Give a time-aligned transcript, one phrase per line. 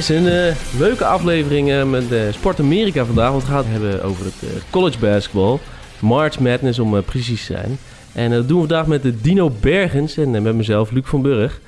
[0.00, 3.30] Yes, een uh, leuke aflevering uh, met uh, Sport Amerika vandaag.
[3.30, 5.58] Want we gaan het hebben over het college basketball.
[5.98, 7.78] March Madness om precies te zijn.
[8.12, 11.60] En dat doen we vandaag met de Dino Bergens en met mezelf, Luc van Burg.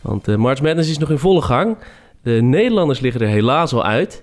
[0.00, 1.76] Want March Madness is nog in volle gang.
[2.22, 4.22] De Nederlanders liggen er helaas al uit.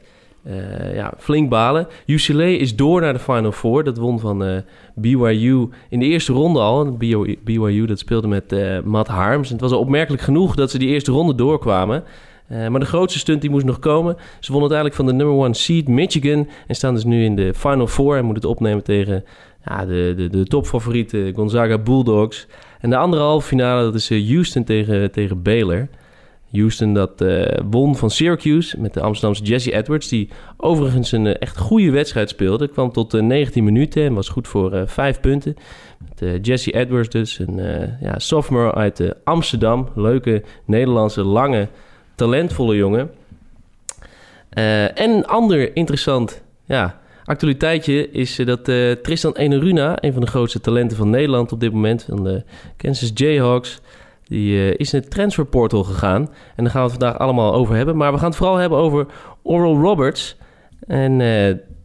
[0.94, 1.88] ja, flink balen.
[2.06, 3.84] UCLA is door naar de Final Four.
[3.84, 4.64] Dat won van
[4.96, 6.98] BYU in de eerste ronde al.
[7.44, 9.48] BYU dat speelde met Matt Harms.
[9.48, 12.04] En het was opmerkelijk genoeg dat ze die eerste ronde doorkwamen.
[12.52, 14.16] Uh, maar de grootste stunt die moest nog komen.
[14.40, 16.48] Ze wonnen uiteindelijk van de number one seed Michigan.
[16.68, 18.18] En staan dus nu in de Final Four.
[18.18, 19.24] En moeten het opnemen tegen
[19.66, 22.48] ja, de, de, de topfavoriete Gonzaga Bulldogs.
[22.80, 25.88] En de andere halve finale, dat is eh, Houston tegen, tegen Baylor.
[26.52, 30.08] Houston dat uh, won van Syracuse met de Amsterdamse Jesse Edwards...
[30.08, 32.68] die overigens een echt goede wedstrijd speelde.
[32.68, 35.56] Kwam tot 19 minuten en was goed voor 5 punten.
[36.00, 37.60] Met Jesse Edwards dus, een
[38.02, 39.88] ja, sophomore uit Amsterdam.
[39.96, 41.68] Leuke Nederlandse lange
[42.22, 43.12] talentvolle jongen.
[44.58, 50.22] Uh, en een ander interessant ja, actualiteitje is uh, dat uh, Tristan Eneruna, een van
[50.22, 52.44] de grootste talenten van Nederland op dit moment, van de
[52.78, 53.82] Kansas Jayhawks,
[54.24, 56.30] die is in het transferportal gegaan.
[56.56, 57.98] En daar gaan we het vandaag allemaal over hebben.
[57.98, 59.06] Maar we gaan het vooral hebben over
[59.42, 60.38] Oral Roberts.
[60.88, 61.18] En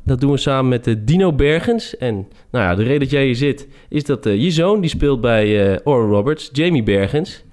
[0.04, 1.96] dat doen we samen met Dino Bergens.
[1.96, 2.14] En
[2.50, 5.80] nou ja, de reden dat jij hier zit, is dat je zoon, die speelt bij
[5.84, 7.44] Oral Roberts, Jamie Bergens.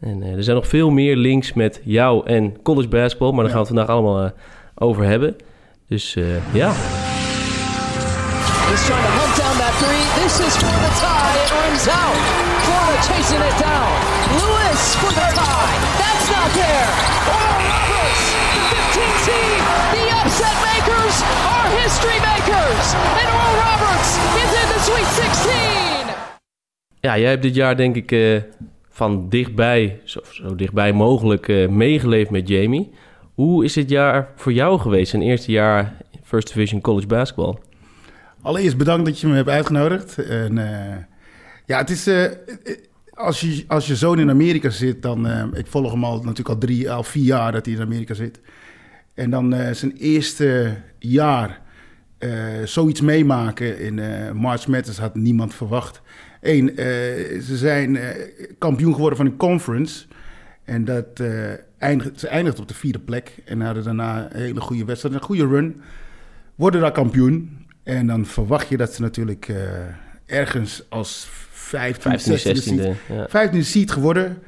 [0.00, 3.52] En uh, er zijn nog veel meer links met jou en college basketball, maar daar
[3.52, 4.30] gaan we het vandaag allemaal uh,
[4.74, 5.36] over hebben.
[5.88, 6.72] Dus uh, ja.
[8.68, 10.04] He's trying to hunt down that three.
[10.20, 11.32] This is for the tie.
[11.42, 12.18] It rings out.
[12.66, 13.90] Florida chasing it down.
[14.40, 15.74] Lewis for the tie.
[16.02, 16.88] That's not there.
[17.32, 18.22] Oral Roberts,
[18.54, 18.62] the
[18.92, 19.60] 15 seed.
[19.96, 21.16] The upset makers
[21.54, 22.86] are history makers.
[23.18, 24.10] And Oral Roberts
[24.42, 26.12] is in the Sweet 16.
[27.00, 28.10] Ja, jij hebt dit jaar denk ik
[28.98, 30.20] van dichtbij, zo,
[30.56, 32.90] dichtbij mogelijk, uh, meegeleefd met Jamie.
[33.34, 37.56] Hoe is dit jaar voor jou geweest, zijn eerste jaar First Division College Basketball?
[38.42, 40.18] Allereerst bedankt dat je me hebt uitgenodigd.
[40.18, 40.96] En, uh,
[41.66, 42.08] ja, het is...
[42.08, 42.24] Uh,
[43.14, 45.26] als je, als je zoon in Amerika zit, dan...
[45.54, 48.40] ik volg hem al natuurlijk al drie, al vier jaar dat hij in Amerika zit.
[49.14, 51.60] En dan zijn eerste jaar
[52.64, 54.00] zoiets meemaken in
[54.36, 56.02] March Madness had niemand verwacht.
[56.40, 56.76] Eén, uh,
[57.40, 58.08] ze zijn uh,
[58.58, 60.06] kampioen geworden van een conference.
[60.64, 61.22] En dat,
[61.78, 63.32] eindigt, ze eindigt op de vierde plek.
[63.44, 65.80] En hadden daarna een hele goede wedstrijd, een goede run.
[66.54, 67.66] Worden daar kampioen.
[67.82, 69.52] En dan verwacht je dat ze natuurlijk
[70.26, 73.26] ergens als 15, 16 seed, ja.
[73.28, 74.38] 15 seed geworden.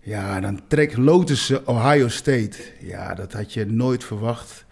[0.00, 2.56] Ja, dan trekt Lotus Ohio State.
[2.80, 4.64] Ja, dat had je nooit verwacht.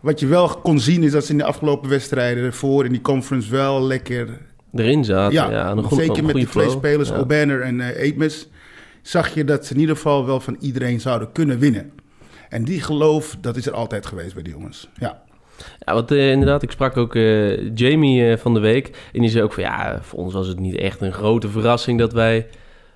[0.00, 3.00] Wat je wel kon zien is dat ze in de afgelopen wedstrijden voor in die
[3.00, 4.28] conference wel lekker
[4.78, 5.32] erin zaten.
[5.32, 7.18] Ja, ja een zeker met die twee spelers, ja.
[7.18, 8.48] O'Banner en uh, Eetmes,
[9.02, 11.92] zag je dat ze in ieder geval wel van iedereen zouden kunnen winnen.
[12.48, 14.88] En die geloof, dat is er altijd geweest bij die jongens.
[14.98, 15.22] Ja.
[15.78, 19.10] Ja, want uh, inderdaad, ik sprak ook uh, Jamie van de week.
[19.12, 21.98] En die zei ook van ja, voor ons was het niet echt een grote verrassing
[21.98, 22.46] dat wij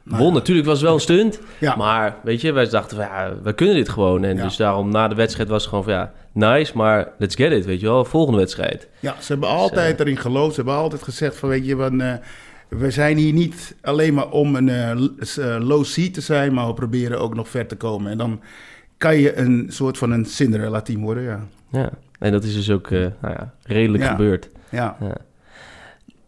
[0.02, 0.32] nou, won.
[0.32, 1.40] Natuurlijk was het wel een stunt.
[1.58, 1.76] Ja.
[1.76, 4.24] Maar weet je, wij dachten van ja, we kunnen dit gewoon.
[4.24, 7.52] En dus daarom na de wedstrijd was het gewoon van ja, nice, maar let's get
[7.52, 8.04] it, weet je wel.
[8.04, 8.88] Volgende wedstrijd.
[9.00, 10.54] Ja, ze hebben altijd dus, erin geloofd.
[10.54, 12.12] Ze hebben altijd gezegd van weet je, van, uh,
[12.68, 16.74] we zijn hier niet alleen maar om een uh, low seed te zijn, maar we
[16.74, 18.10] proberen ook nog ver te komen.
[18.10, 18.40] En dan
[18.96, 21.46] kan je een soort van een Cinderella team worden, ja.
[21.72, 24.48] Ja, en dat is dus ook nou ja, redelijk gebeurd.
[24.70, 24.96] Ja.
[25.00, 25.16] ja.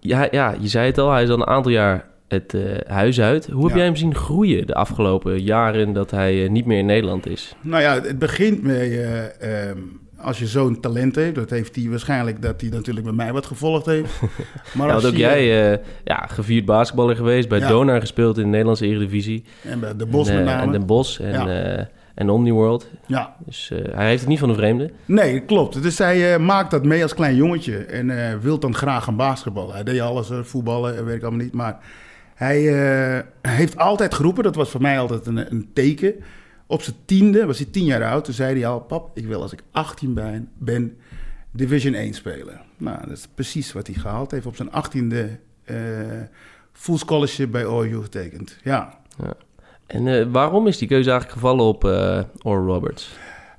[0.04, 3.20] Ja, ja, je zei het al, hij is al een aantal jaar het uh, huis
[3.20, 3.46] uit.
[3.46, 6.86] Hoe heb jij hem zien groeien de afgelopen jaren dat hij uh, niet meer in
[6.86, 7.54] Nederland is?
[7.60, 11.34] Nou ja, het begint met uh, um, als je zo'n talent heeft.
[11.34, 14.20] Dat heeft hij waarschijnlijk dat hij natuurlijk bij mij wat gevolgd heeft.
[14.74, 15.46] Maar ja, als ook jij
[16.04, 17.68] ja, gevierd basketballer geweest, bij ja.
[17.68, 19.44] Donar gespeeld in de Nederlandse Eredivisie.
[19.62, 20.62] En bij De Bos met name.
[20.62, 22.90] En De Bos en, en Omniworld.
[23.06, 23.36] Ja.
[23.44, 24.90] Dus hij heeft het niet van een vreemde.
[25.04, 25.82] Nee, klopt.
[25.82, 29.72] Dus hij maakt dat mee als klein jongetje en wil dan graag een basketbal.
[29.72, 31.78] Hij deed alles, voetballen, weet ik allemaal niet, maar...
[32.42, 36.14] Hij uh, heeft altijd geroepen, dat was voor mij altijd een, een, teken.
[36.66, 38.80] Op zijn tiende, was hij tien jaar oud, toen zei hij al...
[38.80, 40.96] pap, ik wil als ik 18 ben, ben
[41.50, 42.60] Division 1 spelen.
[42.76, 44.46] Nou, dat is precies wat hij gehaald heeft.
[44.46, 45.76] Op zijn achttiende uh,
[46.72, 48.98] full scholarship bij OU getekend, ja.
[49.18, 49.34] ja.
[49.86, 51.84] En uh, waarom is die keuze eigenlijk gevallen op
[52.42, 53.10] Oral Roberts?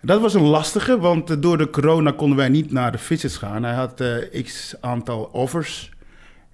[0.02, 3.64] Dat was een lastige, want door de corona konden wij niet naar de visits gaan.
[3.64, 4.04] Hij had
[4.44, 5.92] x aantal offers...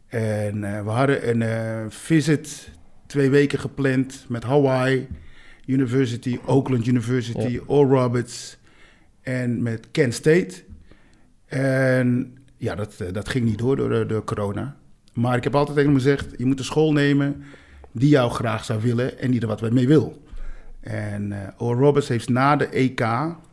[0.10, 2.70] En uh, we hadden een uh, visit
[3.06, 5.08] twee weken gepland met Hawaii
[5.66, 7.60] University, Oakland University, ja.
[7.66, 8.58] Oral Roberts
[9.22, 10.64] en met Kent State.
[11.46, 14.76] En ja, dat, uh, dat ging niet door door de, de, corona.
[15.14, 17.44] Maar ik heb altijd tegen hem gezegd, je moet een school nemen
[17.92, 20.22] die jou graag zou willen en die er wat mee wil.
[20.80, 23.08] En uh, Oral Roberts heeft na de EK,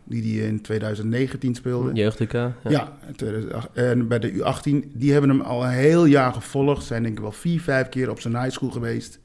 [0.05, 1.93] die hij in 2019 speelde.
[1.93, 2.33] Jeugd-EK.
[2.33, 2.99] Ja, ja
[3.73, 6.85] en bij de U18, die hebben hem al een heel jaar gevolgd.
[6.85, 9.21] Zijn denk ik wel vier, vijf keer op zijn high school geweest.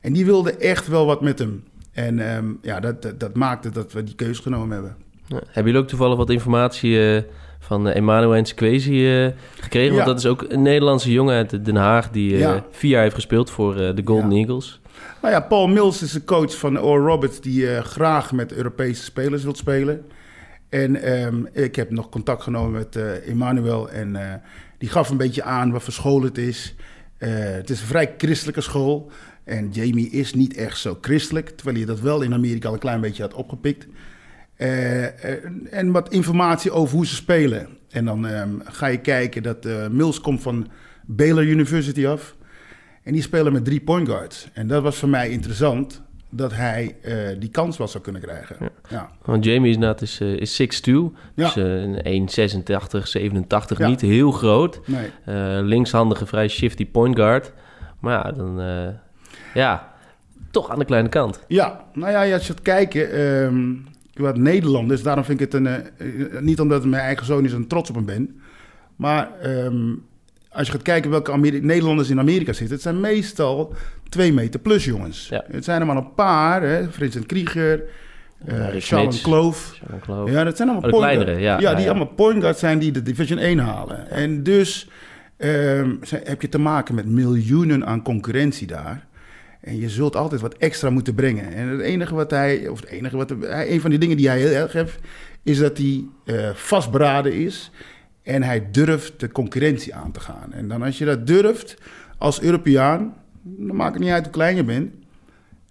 [0.00, 1.64] En die wilden echt wel wat met hem.
[1.92, 4.96] En um, ja, dat, dat, dat, maakte dat we die keuze genomen hebben.
[5.26, 5.40] Ja.
[5.46, 7.22] Hebben jullie ook toevallig wat informatie uh,
[7.58, 8.44] van Emmanuel en
[8.86, 9.26] uh,
[9.60, 9.94] gekregen?
[9.94, 12.10] Want dat is ook een Nederlandse jongen uit Den Haag...
[12.10, 14.80] die uh, vier jaar heeft gespeeld voor de Golden Eagles.
[15.22, 17.40] Nou ja, Paul Mills is de coach van Oral Roberts...
[17.40, 20.04] die graag met Europese spelers wil spelen.
[20.68, 22.96] En um, ik heb nog contact genomen met
[23.26, 23.90] Emmanuel...
[23.90, 24.42] en
[24.78, 26.74] die gaf een beetje aan wat voor school het is...
[27.18, 29.10] het is een vrij christelijke school.
[29.44, 32.80] En Jamie is niet echt zo christelijk, terwijl hij dat wel in Amerika al een
[32.80, 33.86] klein beetje had opgepikt.
[34.58, 37.68] Uh, en wat informatie over hoe ze spelen.
[37.90, 40.68] En dan um, ga je kijken dat uh, Mills komt van
[41.06, 42.34] Baylor University af.
[43.02, 44.48] En die spelen met drie point guards.
[44.52, 48.56] En dat was voor mij interessant dat hij uh, die kans wel zou kunnen krijgen.
[48.60, 48.68] Ja.
[48.88, 49.10] ja.
[49.22, 50.92] Want Jamie is, net is, is 6'2.
[51.34, 51.52] Ja.
[51.54, 52.48] Dus
[52.96, 53.78] 1,86, 87.
[53.78, 54.80] Niet heel groot.
[54.86, 55.62] Nee.
[55.62, 57.52] linkshandige, vrij shifty point guard.
[58.00, 58.60] Maar ja, dan
[59.54, 59.92] ja,
[60.50, 61.40] toch aan de kleine kant.
[61.48, 63.86] Ja, nou ja, als je gaat kijken, um,
[64.18, 65.66] wat Nederlanders, daarom vind ik het een,
[65.98, 68.40] uh, niet omdat het mijn eigen zoon is en trots op hem ben,
[68.96, 70.04] maar um,
[70.56, 73.74] als je gaat kijken welke Ameri Nederlanders in Amerika zitten, het zijn meestal
[74.08, 75.28] twee meter plus jongens.
[75.28, 75.44] Ja.
[75.50, 77.82] Het zijn er maar een paar, hè, Vincent Krieger,
[78.48, 79.80] uh, ja, Charles Kloof.
[80.26, 81.60] Ja, dat zijn allemaal oh, kleinere, ja.
[81.60, 84.10] Ja, die allemaal point guards zijn die de Division 1 halen.
[84.10, 84.88] En dus
[85.38, 89.05] um, heb je te maken met miljoenen aan concurrentie daar.
[89.66, 91.52] En je zult altijd wat extra moeten brengen.
[91.52, 94.28] En het enige wat hij, of het enige wat hij, een van die dingen die
[94.28, 94.98] hij heel erg heeft,
[95.42, 97.70] is dat hij uh, vastberaden is
[98.22, 100.52] en hij durft de concurrentie aan te gaan.
[100.52, 101.76] En dan als je dat durft
[102.18, 104.92] als Europeaan, dan maakt het niet uit hoe klein je bent,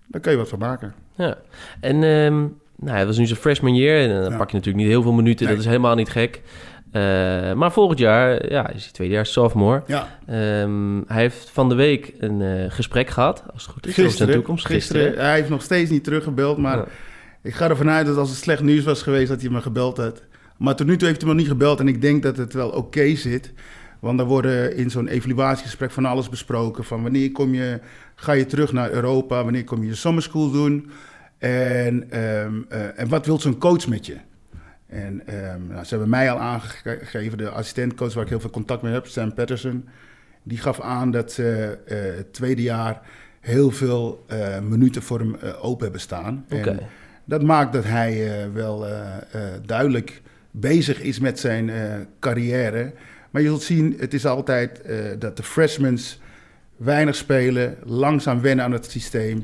[0.07, 0.93] dan kun je wat van maken.
[1.15, 1.37] Ja,
[1.79, 4.93] en um, nou, het was nu zijn freshman year en dan pak je natuurlijk niet
[4.93, 6.41] heel veel minuten, dat is helemaal niet gek.
[6.95, 9.83] Uh, maar volgend jaar ja, is hij tweede jaar sophomore.
[9.87, 10.19] Ja.
[10.61, 14.17] Um, hij heeft van de week een uh, gesprek gehad, als het goed is, gisteren,
[14.17, 14.65] zijn toekomst.
[14.65, 15.01] Gisteren.
[15.01, 15.25] gisteren.
[15.25, 16.85] Hij heeft nog steeds niet teruggebeld, maar ja.
[17.41, 19.97] ik ga ervan uit dat als het slecht nieuws was geweest, dat hij me gebeld
[19.97, 20.21] had.
[20.57, 22.53] Maar tot nu toe heeft hij me nog niet gebeld en ik denk dat het
[22.53, 23.53] wel oké okay zit.
[23.99, 26.83] Want er worden in zo'n evaluatiegesprek van alles besproken.
[26.83, 27.79] Van wanneer kom je,
[28.15, 29.43] ga je terug naar Europa?
[29.43, 30.89] Wanneer kom je je summer school doen?
[31.37, 34.15] En, um, uh, en wat wil zo'n coach met je?
[34.95, 35.21] En
[35.53, 38.93] um, nou, ze hebben mij al aangegeven, de assistentcoach waar ik heel veel contact mee
[38.93, 39.85] heb, Sam Patterson,
[40.43, 43.01] die gaf aan dat ze uh, het tweede jaar
[43.39, 46.45] heel veel uh, minuten voor hem uh, open hebben staan.
[46.49, 46.61] Okay.
[46.61, 46.79] En
[47.25, 48.85] dat maakt dat hij wel
[49.65, 50.21] duidelijk
[50.51, 51.71] bezig is met zijn
[52.19, 52.93] carrière.
[53.31, 54.81] Maar je zult zien, het is altijd
[55.19, 55.97] dat de freshmen
[56.77, 59.39] weinig spelen, langzaam wennen aan het systeem.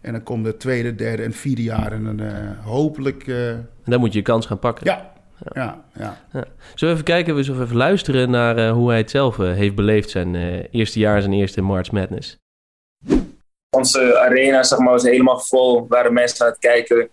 [0.00, 2.20] En dan komt de tweede, derde en vierde jaar en dan
[2.62, 3.26] hopelijk
[3.88, 4.86] en dan moet je je kans gaan pakken.
[4.86, 5.12] Ja,
[5.52, 6.20] ja, ja.
[6.32, 6.44] ja.
[6.74, 9.52] Zullen we even kijken, we zullen even luisteren naar uh, hoe hij het zelf uh,
[9.54, 12.36] heeft beleefd, zijn uh, eerste jaar, zijn eerste March Madness.
[13.76, 17.08] Onze arena zeg maar, was helemaal vol, waren mensen aan het kijken.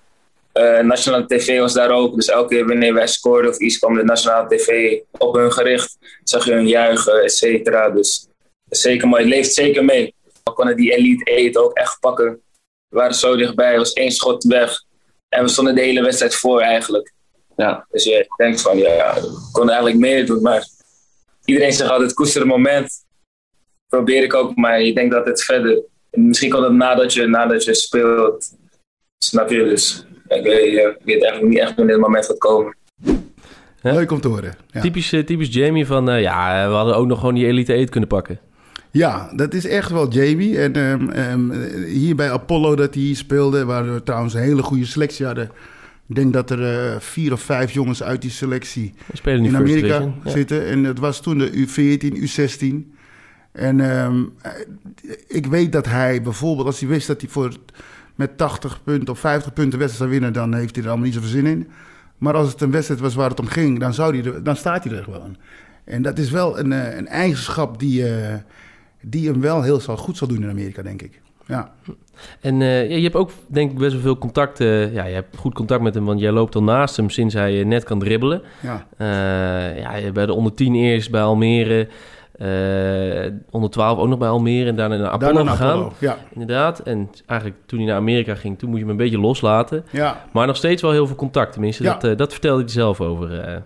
[0.82, 4.04] nationale tv was daar ook, dus elke keer wanneer wij scoorden of iets kwam de
[4.04, 5.98] nationale tv op hun gericht.
[6.24, 7.90] Zag je hun juichen, et cetera.
[7.90, 8.28] Dus
[8.70, 10.14] zeker mooi, het leeft zeker mee.
[10.44, 12.42] We konden die Elite 8 ook echt pakken.
[12.96, 14.84] We waren zo dichtbij, er was één schot weg.
[15.30, 17.14] En we stonden de hele wedstrijd voor eigenlijk.
[17.56, 20.42] Ja, dus je denkt van, ja, we konden eigenlijk meer doen.
[20.42, 20.68] Maar
[21.46, 23.06] iedereen zegt altijd, koester het moment.
[23.88, 25.84] Probeer ik ook, maar je denkt dat het verder...
[26.12, 28.52] Misschien komt het nadat je, nadat je speelt.
[29.18, 29.64] Snap je?
[29.64, 32.78] Dus ik weet, ik weet eigenlijk niet echt wanneer het moment gaat komen.
[33.82, 34.56] Leuk om te horen.
[34.72, 34.82] Ja.
[34.82, 37.90] Typisch, uh, typisch Jamie van, uh, ja, we hadden ook nog gewoon die Elite 8
[37.90, 38.40] kunnen pakken.
[38.96, 40.60] Ja, dat is echt wel Jamie.
[40.60, 41.52] En um, um,
[41.86, 45.52] hier bij Apollo dat hij hier speelde, waar we trouwens een hele goede selectie hadden.
[46.08, 50.16] Ik denk dat er uh, vier of vijf jongens uit die selectie in Amerika division,
[50.24, 50.66] zitten.
[50.66, 52.94] En het was toen de U14, U16.
[53.52, 54.34] En um,
[55.28, 57.52] ik weet dat hij bijvoorbeeld, als hij wist dat hij voor
[58.16, 61.16] met 80 punten of 50 punten wedstrijd zou winnen, dan heeft hij er allemaal niet
[61.16, 61.68] zoveel zin in.
[62.18, 64.56] Maar als het een wedstrijd was waar het om ging, dan, zou hij er, dan
[64.56, 65.38] staat hij er gewoon.
[65.84, 68.34] En dat is wel een, eh, een eigenschap die, uh,
[69.10, 71.22] die hem wel heel goed zal doen in Amerika, denk ik.
[71.48, 71.72] Ja.
[72.42, 74.60] En uh, je hebt ook, denk ik, best wel veel contact.
[74.60, 77.34] Uh, ja, je hebt goed contact met hem, want jij loopt al naast hem sinds
[77.34, 78.42] hij net kan dribbelen.
[78.62, 78.86] Ja.
[78.98, 81.88] Uh, ja, bij de onder 10 eerst bij Almere.
[83.50, 85.70] onder 12 ook nog bij Almere en daarna naar Apollo daarna gegaan.
[85.70, 86.18] Apollo, ja.
[86.34, 86.80] Inderdaad.
[86.80, 89.86] En eigenlijk toen hij naar Amerika ging, toen moest je hem een beetje loslaten.
[89.92, 90.26] Ja.
[90.32, 91.52] Maar nog steeds wel heel veel contact.
[91.52, 91.98] Tenminste, ja.
[91.98, 93.62] dat, dat vertelde hij zelf over.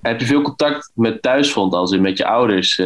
[0.00, 2.80] Heb je veel contact met thuisfront, als in met je ouders?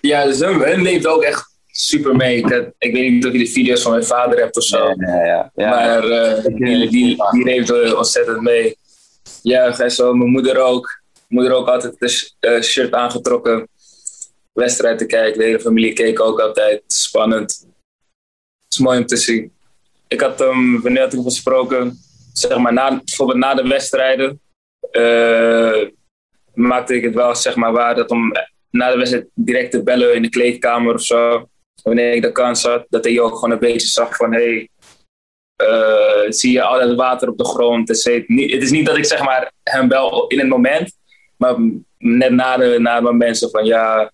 [0.00, 2.36] Ja, dus hun leeft ook echt super mee.
[2.36, 4.94] Ik, ik, weet niet of je de video's van mijn vader hebt of zo.
[4.96, 5.70] Ja, ja, ja.
[5.70, 8.76] Maar uh, die, die, die leefde ontzettend mee.
[9.42, 10.14] Ja, en zo.
[10.14, 11.00] Mijn moeder ook.
[11.28, 11.94] Mijn moeder ook altijd
[12.40, 13.68] een shirt aangetrokken.
[14.52, 15.38] Wedstrijd te kijken.
[15.38, 16.82] De hele familie keek ook altijd.
[16.86, 17.50] Spannend.
[18.64, 19.52] Het is mooi om te zien.
[20.08, 21.98] Ik had hem, wanneer had ik gesproken?
[22.32, 24.40] Zeg maar, na, bijvoorbeeld na de wedstrijden.
[24.92, 25.88] Uh,
[26.54, 28.32] maakte ik het wel zeg maar waar dat om
[28.70, 31.48] na de wedstrijd direct te bellen in de kleedkamer of zo.
[31.82, 34.68] Wanneer ik de kans had, dat hij ook gewoon een beetje zag van hey,
[35.62, 37.88] uh, zie je al het water op de grond.
[37.88, 40.96] Het is, niet, het is niet dat ik zeg maar hem bel in het moment,
[41.36, 41.56] maar
[41.98, 44.12] net na, de, het moment zo van ja,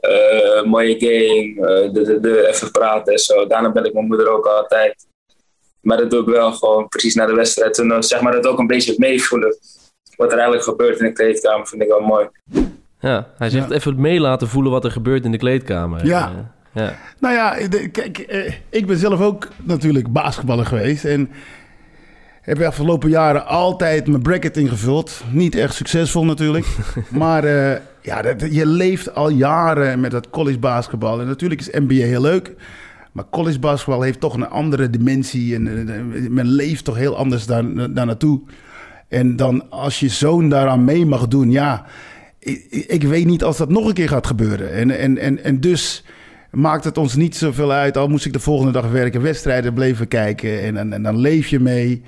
[0.00, 3.46] uh, mooie game, uh, de, de, de, even praten en zo.
[3.46, 5.06] Daarna bel ik mijn moeder ook altijd.
[5.80, 7.74] Maar dat doe ik wel gewoon precies na de wedstrijd.
[7.74, 9.56] Toen zeg maar dat ook een beetje meevoelen.
[10.16, 12.28] Wat er eigenlijk gebeurt in de kleedkamer vind ik wel mooi.
[13.02, 13.74] Ja, hij zegt ja.
[13.74, 16.06] even mee laten voelen wat er gebeurt in de kleedkamer.
[16.06, 16.30] Ja.
[16.30, 16.38] Uh,
[16.72, 16.94] ja.
[17.18, 21.04] Nou ja, de, kijk, uh, ik ben zelf ook natuurlijk basketballer geweest.
[21.04, 21.30] En
[22.40, 25.22] heb de afgelopen jaren altijd mijn bracket ingevuld.
[25.30, 26.66] Niet echt succesvol natuurlijk.
[27.08, 31.20] maar uh, ja, dat, je leeft al jaren met dat college basketbal.
[31.20, 32.54] En natuurlijk is NBA heel leuk.
[33.12, 35.54] Maar college basketbal heeft toch een andere dimensie.
[35.54, 35.62] En
[36.34, 38.40] men leeft toch heel anders daar, daar naartoe.
[39.08, 41.84] En dan als je zoon daaraan mee mag doen, ja
[42.42, 44.72] ik, ik, weet niet als dat nog een keer gaat gebeuren.
[44.72, 46.04] En, en, en, en dus
[46.50, 47.96] maakt het ons niet zoveel uit.
[47.96, 50.62] Al moest ik de volgende dag werken, wedstrijden bleven kijken.
[50.62, 52.02] En, en, en dan leef je mee.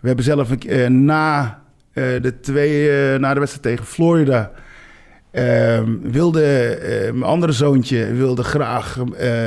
[0.00, 1.62] We hebben zelf uh, na,
[1.94, 4.52] uh, de twee, uh, na de wedstrijd tegen Florida...
[6.02, 6.78] wilde
[7.12, 8.98] mijn andere zoontje wilde graag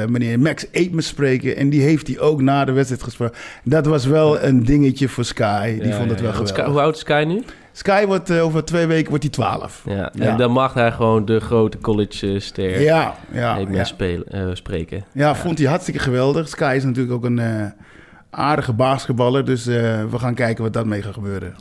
[0.07, 1.55] meneer Max Eetmes spreken.
[1.55, 3.37] En die heeft hij ook na de wedstrijd gesproken.
[3.63, 5.79] Dat was wel een dingetje voor Sky.
[5.79, 6.37] Die ja, vond het ja, wel ja.
[6.37, 6.65] geweldig.
[6.65, 7.43] Hoe oud is Sky nu?
[7.79, 9.83] Sky wordt uh, over twee weken wordt hij 12.
[9.85, 13.83] Ja, en dan mag hij gewoon de grote college-ster ja, ja, ja.
[13.83, 15.05] Spelen, uh, spreken.
[15.11, 16.47] Ja, ja, vond hij hartstikke geweldig.
[16.47, 17.65] Sky is natuurlijk ook een uh,
[18.29, 19.45] aardige basketballer.
[19.45, 21.55] Dus we gaan kijken wat daarmee gaat gebeuren.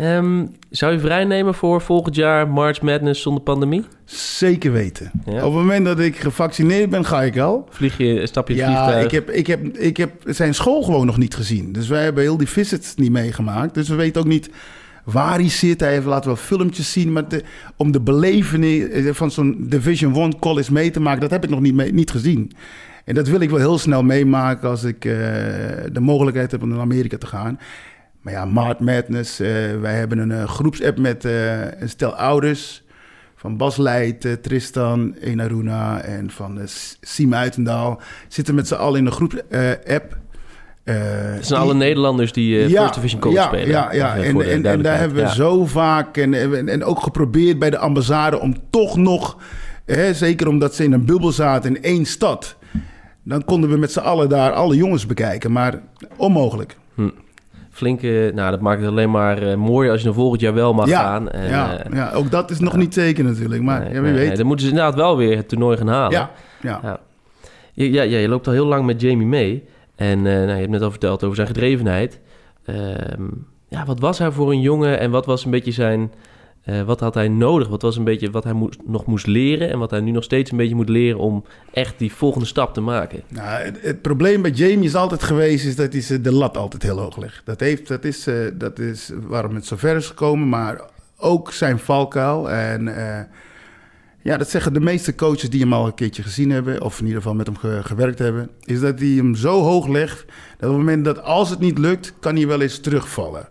[0.00, 3.84] Um, zou je vrijnemen voor volgend jaar March Madness zonder pandemie?
[4.04, 5.10] Zeker weten.
[5.24, 7.68] Op het moment dat ik gevaccineerd ben, ga ik al.
[7.70, 9.04] Vlieg je, stap je het ja, vliegtuig?
[9.04, 11.72] ik heb, ik, heb, ik heb zijn school gewoon nog niet gezien.
[11.72, 13.74] Dus wij hebben heel die visits niet meegemaakt.
[13.74, 14.50] Dus we weten ook niet
[15.04, 15.80] waar hij zit.
[15.80, 17.12] Hij heeft laten wel filmpjes zien.
[17.12, 17.24] Maar
[17.76, 21.60] om de belevenis van zo'n Division One college mee te maken, dat heb ik nog
[21.60, 22.52] niet, niet gezien.
[23.04, 25.12] En dat wil ik wel heel snel meemaken als ik uh,
[25.92, 27.58] de mogelijkheid heb om naar Amerika te gaan.
[28.22, 29.40] Maar ja, Mart Madness.
[29.40, 29.48] Uh,
[29.80, 32.82] wij hebben een groepsapp met een stel ouders.
[33.36, 36.60] Van Bas Leijt, Tristan, Enaruna en van
[37.00, 38.00] Siem Uitendaal.
[38.28, 40.18] Zitten met z'n allen in een groep-app.
[40.84, 40.94] Uh,
[41.34, 43.68] het zijn alle Nederlanders die uh, ja, First Division College ja, spelen.
[43.68, 44.16] Ja, ja.
[44.16, 45.32] En, de en, en, daar hebben we ja.
[45.32, 49.36] zo vaak en, en, en, ook geprobeerd bij de ambassade om toch nog,
[49.84, 52.56] hè, zeker omdat ze in een bubbel zaten in één stad,
[53.22, 55.80] dan konden we met z'n allen daar alle jongens bekijken, maar
[56.16, 56.76] onmogelijk.
[56.94, 57.08] Hm.
[57.70, 60.74] Flinke, nou dat maakt het alleen maar uh, mooi als je dan volgend jaar wel
[60.74, 61.30] mag ja, gaan.
[61.30, 64.12] En, ja, ja, ook dat is nog niet zeker natuurlijk, maar nee, ja, wie nee,
[64.12, 64.28] weet.
[64.28, 66.28] Nee, dan moeten ze inderdaad wel weer het toernooi gaan halen.
[66.62, 67.00] Ja.
[67.72, 69.64] Ja, ja, je loopt al heel lang met Jamie mee.
[70.00, 72.20] En uh, nou, je hebt net al verteld over zijn gedrevenheid.
[72.66, 72.94] Uh,
[73.68, 76.12] ja, wat was hij voor een jongen en wat was een beetje zijn...
[76.64, 77.68] Uh, wat had hij nodig?
[77.68, 79.70] Wat was een beetje wat hij nog moest leren...
[79.70, 81.18] en wat hij nu nog steeds een beetje moet leren...
[81.18, 83.22] om echt die volgende stap te maken?
[83.28, 85.64] Nou, het, probleem bij Jamie is altijd geweest...
[85.64, 87.42] is dat hij de lat altijd heel hoog legt.
[87.44, 90.48] Dat, heeft, dat, is, dat is waarom het zo ver is gekomen...
[90.48, 90.80] maar
[91.16, 92.88] ook zijn valkuil en...
[94.22, 97.06] Ja, dat zeggen de meeste coaches die hem al een keertje gezien hebben, of in
[97.06, 100.24] ieder geval met hem ge gewerkt hebben, is dat hij hem zo hoog legt
[100.58, 103.48] dat op het moment dat als het niet lukt, kan hij wel eens terugvallen.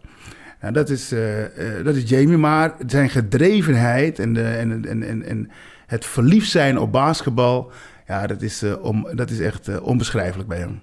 [0.62, 5.04] Nou, dat, is, uh, uh, dat is Jamie, maar zijn gedrevenheid en, de, en, en,
[5.04, 5.50] en, en
[5.86, 7.72] het verliefd zijn op basketbal,
[8.08, 10.82] ja, dat is, uh, om, dat is echt onbeschrijfelijk bij hem.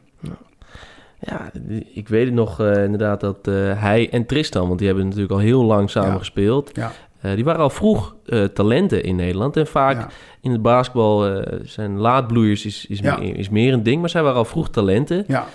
[1.20, 1.50] Ja,
[1.92, 5.64] ik weet het nog inderdaad dat hij en Tristan, want die hebben natuurlijk al heel
[5.64, 6.18] lang samen ja.
[6.18, 6.70] gespeeld.
[6.72, 6.92] Ja.
[7.24, 9.56] Uh, die waren al vroeg uh, talenten in Nederland.
[9.56, 10.08] En vaak Ja.
[10.40, 13.18] in het basketbal uh, zijn laadbloeiers is, is, Ja.
[13.18, 14.00] meer, is meer een ding.
[14.00, 15.24] Maar zij waren al vroeg talenten.
[15.28, 15.46] Ja,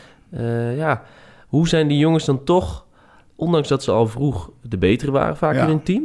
[0.75, 1.01] ja,
[1.47, 2.85] hoe zijn die jongens dan toch,
[3.35, 5.61] ondanks dat ze al vroeg de betere waren vaak Ja.
[5.61, 6.03] in hun team,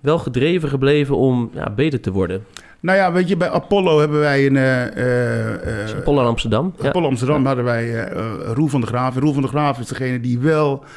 [0.00, 2.44] wel gedreven gebleven om ja, beter te worden?
[2.80, 4.56] Nou ja, weet je, bij Apollo hebben wij een...
[4.56, 6.74] eh, eh, eh, Apollo in Amsterdam.
[6.80, 6.88] Ja.
[6.88, 9.14] Apollo Amsterdam hadden wij eh, eh, Roel van der Graaf.
[9.14, 10.88] En Roel van der Graaf is degene die wel eh,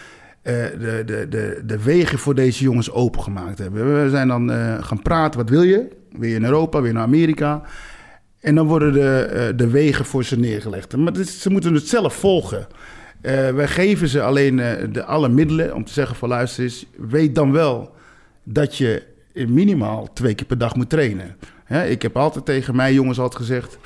[0.44, 4.04] de, de, de, de wegen voor deze jongens opengemaakt hebben.
[4.04, 5.88] We zijn dan eh, gaan praten, wat wil je?
[6.12, 7.64] Wil je in Europa, wil je naar Amerika?
[8.44, 10.96] En dan worden de, eh, de wegen voor ze neergelegd.
[10.96, 12.68] Maar ze moeten het zelf volgen.
[13.22, 16.86] Eh, wij geven ze alleen eh, de, alle middelen om te zeggen van luister eens,
[16.98, 17.96] weet dan wel
[18.44, 21.36] dat je minimaal twee keer per dag moet trainen.
[21.88, 23.78] Ik heb altijd tegen mijn jongens altijd gezegd,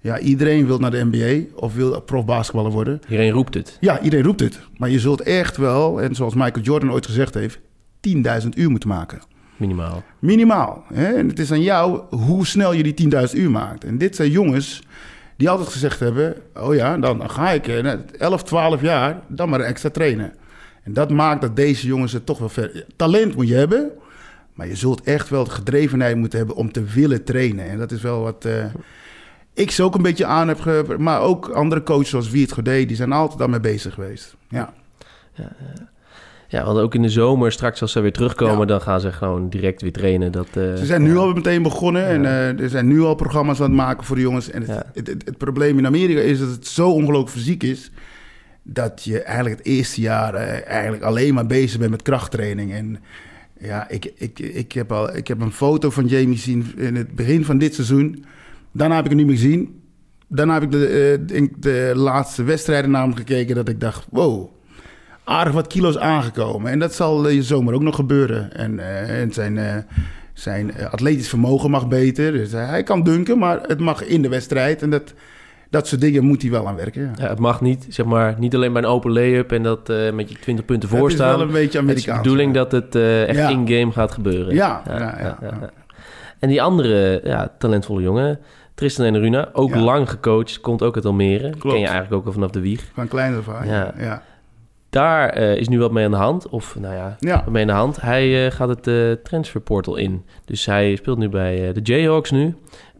[0.00, 3.00] Ja, iedereen wil naar de NBA of wil profbasketballer worden.
[3.08, 3.76] Iedereen roept het.
[3.80, 4.60] Ja, iedereen roept het.
[4.76, 7.58] Maar je zult echt wel, en zoals Michael Jordan ooit gezegd heeft,
[8.42, 9.20] 10.000 uur moeten maken.
[9.56, 10.02] Minimaal.
[10.18, 10.84] Minimaal.
[10.92, 11.12] Hè?
[11.12, 13.84] En het is aan jou hoe snel je die 10.000 uur maakt.
[13.84, 14.82] En dit zijn jongens
[15.36, 16.34] die altijd gezegd hebben...
[16.54, 20.32] oh ja, dan ga ik eh, 11, 12 jaar dan maar extra trainen.
[20.82, 22.84] En dat maakt dat deze jongens het toch wel ver...
[22.96, 23.90] Talent moet je hebben,
[24.54, 26.56] maar je zult echt wel de gedrevenheid moeten hebben...
[26.56, 27.68] om te willen trainen.
[27.68, 28.44] En dat is wel wat...
[28.44, 28.64] eh,
[29.58, 30.60] ik ze ook een beetje aan heb...
[30.60, 30.94] Ge...
[30.98, 32.88] Maar ook andere coaches zoals Wiert Godet...
[32.88, 34.36] die zijn altijd daarmee bezig geweest.
[34.48, 34.72] Ja.
[36.50, 38.64] Ja, want ook in de zomer, straks als ze weer terugkomen, Ja.
[38.64, 40.32] dan gaan ze gewoon direct weer trainen.
[40.32, 41.18] Dat, eh, Ze zijn nu ja.
[41.18, 44.22] al meteen begonnen en eh, er zijn nu al programma's aan het maken voor de
[44.22, 44.50] jongens.
[44.50, 44.82] En het, Ja.
[44.94, 47.90] het, het, het probleem in Amerika is dat het zo ongelooflijk fysiek is...
[48.62, 52.72] dat je eigenlijk het eerste jaar eh, eigenlijk alleen maar bezig bent met krachttraining.
[52.72, 52.98] En
[53.60, 57.14] ja, ik, ik, ik, heb al, ik heb een foto van Jamie gezien in het
[57.14, 58.24] begin van dit seizoen.
[58.72, 59.82] Daarna heb ik hem niet meer gezien.
[60.28, 60.86] Daarna heb ik de,
[61.32, 64.06] eh, de laatste wedstrijden naar hem gekeken dat ik dacht...
[64.10, 64.48] wow,
[65.24, 66.70] aardig wat kilo's aangekomen.
[66.70, 68.52] En dat zal je zomer ook nog gebeuren.
[68.56, 69.74] En, eh, en zijn, eh,
[70.32, 72.32] zijn eh, atletisch vermogen mag beter.
[72.32, 74.82] Dus eh, hij kan dunken, maar het mag in de wedstrijd.
[74.82, 75.14] En dat,
[75.70, 77.02] dat soort dingen moet hij wel aan werken.
[77.02, 77.12] Ja.
[77.16, 80.12] Ja, het mag niet, zeg maar, niet alleen bij een open lay-up en dat eh,
[80.12, 82.18] met je 20 punten Het voor is wel een beetje Het is de Amerikaans.
[82.22, 83.48] bedoeling dat het eh, echt Ja.
[83.48, 84.54] in-game gaat gebeuren.
[84.54, 85.70] Ja, ja, ja.
[86.38, 88.38] En die andere ja, talentvolle jongen,
[88.74, 89.80] Tristan en Runa, ook Ja.
[89.80, 91.50] lang gecoacht, komt ook uit Almere.
[91.50, 91.60] Klopt.
[91.62, 92.90] Ken je eigenlijk ook al vanaf de wieg.
[92.94, 93.66] Van klein af aan.
[93.66, 94.22] Ja.
[94.90, 96.48] Daar eh, is nu wat mee aan de hand.
[96.48, 97.42] Of nou ja, Ja.
[97.44, 98.00] wat mee aan de hand.
[98.00, 100.24] Hij eh, gaat het eh transferportal in.
[100.44, 102.54] Dus hij speelt nu bij de Jayhawks nu.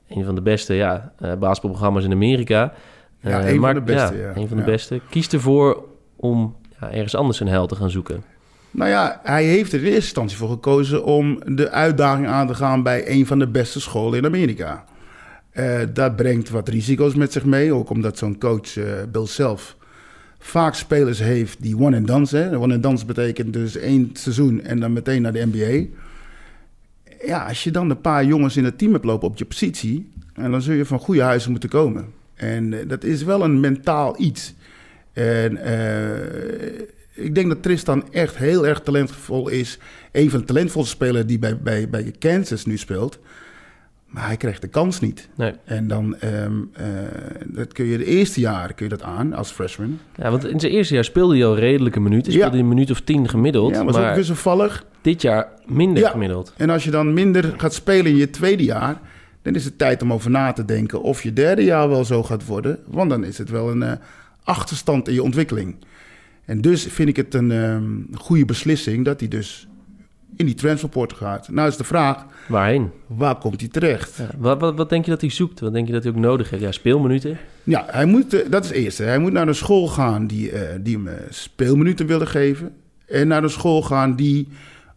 [0.09, 2.73] Een van de beste ja, basketbalprogramma's in Amerika.
[3.21, 4.33] Ja, een maar- van de beste, ja.
[4.37, 5.01] Een van de beste.
[5.11, 5.85] Kiest ervoor
[6.17, 8.25] om ja, ergens anders een held te gaan zoeken.
[8.71, 12.55] Nou ja, hij heeft er in eerste instantie voor gekozen om de uitdaging aan te
[12.55, 14.85] gaan bij een van de beste scholen in Amerika.
[15.51, 19.77] Eh, dat brengt wat risico's met zich mee, ook omdat zo'n coach, eh Bill zelf,
[20.39, 22.37] vaak spelers heeft die one and dance.
[22.37, 22.59] Hè.
[22.59, 25.87] One and dance betekent dus één seizoen en dan meteen naar de NBA.
[27.27, 30.11] Ja, als je dan een paar jongens in het team hebt lopen op je positie,
[30.35, 32.07] en dan zul je van goede huizen moeten komen.
[32.35, 34.55] En eh, dat is wel een mentaal iets.
[35.13, 35.57] En
[37.19, 39.79] ik denk dat Tristan echt heel erg talentvol is.
[40.13, 43.19] Een van de talentvolste spelers die bij, bij, bij Kansas nu speelt.
[44.07, 45.29] Maar hij krijgt de kans niet.
[45.37, 45.53] Nee.
[45.65, 46.87] En dan ehm, eh,
[47.47, 49.99] dat kun je de eerste jaar kun je dat aan als freshman.
[50.17, 52.33] Ja, want in zijn eerste jaar speelde hij al redelijke minuten.
[52.33, 52.39] Ja.
[52.39, 53.71] Speelde hij een minuut of tien gemiddeld.
[53.75, 54.85] Ja, was ook maar wisselvallig.
[55.01, 56.11] dit jaar minder Ja.
[56.11, 56.53] gemiddeld.
[56.57, 59.01] En als je dan minder gaat spelen in je tweede jaar,
[59.43, 62.23] dan is het tijd om over na te denken of je derde jaar wel zo
[62.23, 62.79] gaat worden.
[62.87, 63.93] Want dan is het wel een eh,
[64.45, 65.77] achterstand in je ontwikkeling.
[66.49, 67.85] En dus vind ik het een ehm,
[68.15, 69.69] goede beslissing dat hij dus
[70.37, 71.49] in die transferport gaat.
[71.49, 72.91] Nou is de vraag, Waarheen?
[73.07, 74.17] waar komt hij terecht?
[74.17, 74.29] Ja.
[74.39, 75.61] Wat, wat, wat denk je dat hij zoekt?
[75.61, 76.63] Wat denk je dat hij ook nodig heeft?
[76.63, 77.39] Ja, speelminuten.
[77.65, 79.03] Ja, hij moet, eh, dat is het eerste.
[79.03, 82.75] Hij moet naar een school gaan die, eh, die hem eh, speelminuten willen geven.
[83.07, 84.49] En naar een school gaan die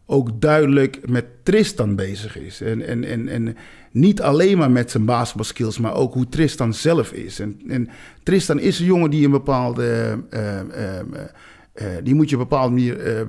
[0.06, 2.62] ook duidelijk met Tristan bezig is.
[2.62, 3.58] En, en, en, en
[3.92, 7.40] niet alleen maar met zijn basketbalskills, maar ook hoe Tristan zelf is.
[7.40, 7.90] En, en
[8.24, 10.18] Tristan is een jongen die een bepaalde...
[10.30, 11.00] eh, eh,
[11.74, 13.28] eh, die moet je op een bepaalde manier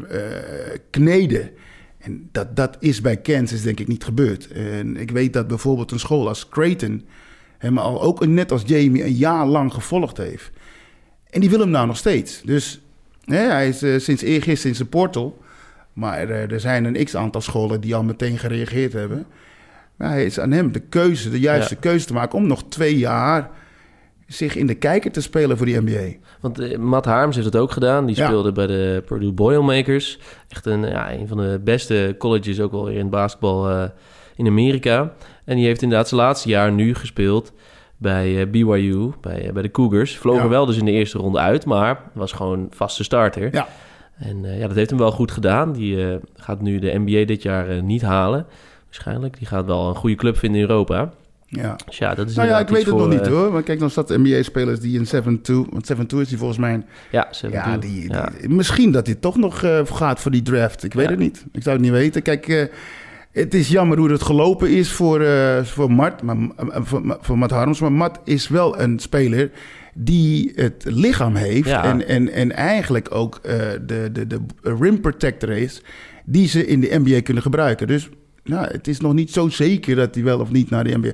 [0.90, 1.50] kneden.
[1.98, 4.50] En dat, dat is bij Kansas denk ik niet gebeurd.
[4.50, 7.04] En ik weet dat bijvoorbeeld een school als Creighton...
[7.58, 10.50] hem al ook net als Jamie een jaar lang gevolgd heeft.
[11.30, 12.42] En die wil hem nou nog steeds.
[12.44, 12.80] Dus
[13.24, 15.40] hè, hij is sinds eergisteren in zijn portal.
[15.92, 19.26] Maar er zijn een x-aantal scholen die al meteen gereageerd hebben.
[20.02, 21.80] Maar hij is aan hem de keuze, de juiste Ja.
[21.80, 22.38] keuze te maken...
[22.38, 23.50] om nog twee jaar
[24.26, 26.16] zich in de kijker te spelen voor die NBA.
[26.40, 28.06] Want eh, Matt Harms heeft het ook gedaan.
[28.06, 28.26] Die Ja.
[28.26, 30.18] speelde bij de Purdue Boilermakers.
[30.48, 33.84] Echt een, ja, een van de beste colleges ook wel weer in het basketbal eh,
[34.36, 35.12] in Amerika.
[35.44, 37.52] En die heeft inderdaad zijn laatste jaar nu gespeeld
[37.96, 40.16] bij eh, BYU, bij, bij de Cougars.
[40.18, 40.42] Vloog Ja.
[40.42, 43.48] er wel dus in de eerste ronde uit, maar was gewoon vaste starter.
[43.54, 43.68] Ja.
[44.16, 45.72] En ja, dat heeft hem wel goed gedaan.
[45.72, 48.46] Die gaat nu de NBA dit jaar niet halen,
[48.92, 49.38] waarschijnlijk.
[49.38, 51.12] Die gaat wel een goede club vinden in Europa.
[51.46, 51.76] Ja.
[51.86, 53.52] Dus ja, dat is Nou ja, ik weet het nog niet eh, hoor.
[53.52, 55.70] Maar kijk, dan staat de NBA-spelers die in 7-2...
[55.70, 56.82] Want 7-2 is die volgens mij...
[57.10, 58.00] Ja, ze hebben Ja, het die, doen.
[58.00, 58.30] die- Ja.
[58.54, 60.84] misschien dat hij toch nog eh, gaat voor die draft.
[60.84, 61.10] Ik weet Ja.
[61.10, 61.44] het niet.
[61.52, 62.22] Ik zou het niet weten.
[62.22, 62.64] Kijk, eh,
[63.32, 66.36] het is jammer hoe het gelopen is voor, eh voor Mart, maar,
[66.72, 67.80] voor, voor Matt Harms.
[67.80, 69.50] Maar Matt is wel een speler
[69.94, 71.84] die het lichaam heeft Ja.
[71.84, 74.38] en, en, en eigenlijk ook de, de, de
[74.80, 75.82] rim protector is
[76.24, 77.86] die ze in de NBA kunnen gebruiken.
[77.86, 78.08] Dus
[78.44, 81.10] nou, het is nog niet zo zeker dat hij wel of niet naar de NBA...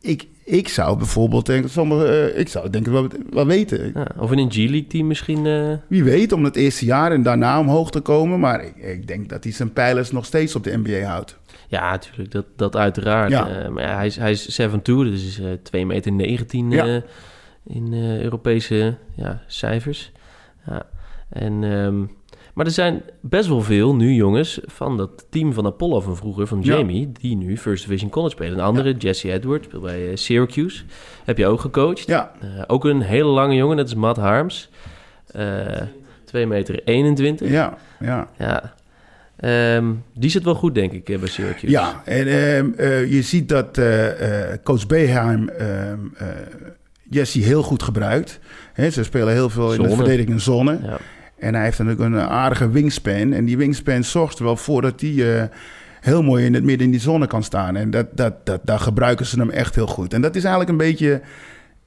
[0.00, 3.90] Ik, ik zou bijvoorbeeld denken, sommige, eh, ik zou denken wel, wel weten.
[3.94, 5.46] Ja, of in een G-League team misschien.
[5.46, 8.40] eh, Wie weet om het eerste jaar en daarna omhoog te komen.
[8.40, 11.38] Maar ik, ik denk dat hij zijn pijlers nog steeds op de NBA houdt.
[11.68, 13.30] Ja, natuurlijk, dat, dat uiteraard.
[13.30, 13.48] Ja.
[13.48, 16.86] Eh, maar ja, hij is, hij is 7'2, dus is eh 2 meter 19 Ja.
[16.86, 17.02] eh,
[17.66, 20.12] in Europese ja, cijfers.
[20.66, 20.86] Ja.
[21.28, 22.04] En, ehm,
[22.60, 26.46] maar er zijn best wel veel nu jongens van dat team van Apollo van vroeger,
[26.46, 26.76] van Ja.
[26.76, 28.52] Jamie, die nu First Division College spelen.
[28.52, 30.82] Een andere, Jesse Edwards, speelt bij eh, Syracuse.
[31.24, 32.06] Heb je ook gecoacht.
[32.06, 34.70] Ja, Eh, ook een hele lange jongen, dat is Matt Harms.
[35.26, 35.82] Eh
[36.24, 37.50] 2 meter 21.
[37.50, 38.28] ja, ja.
[38.38, 38.74] Ja.
[39.36, 41.70] Ehm, die zit wel goed, denk ik, bij Syracuse.
[41.70, 43.80] Ja, en ehm, eh, je ziet dat
[44.62, 46.26] coach Beheim ehm, eh,
[47.10, 48.40] Jesse heel goed gebruikt.
[48.90, 50.78] Ze spelen heel veel in de verdediging in zone.
[50.82, 50.98] Ja.
[51.40, 53.32] En hij heeft natuurlijk een aardige wingspan.
[53.32, 55.48] En die wingspan zorgt er wel voor dat hij eh,
[56.00, 57.76] heel mooi in het midden in die zone kan staan.
[57.76, 60.14] En dat, dat, dat, daar gebruiken ze hem echt heel goed.
[60.14, 61.20] En dat is eigenlijk een beetje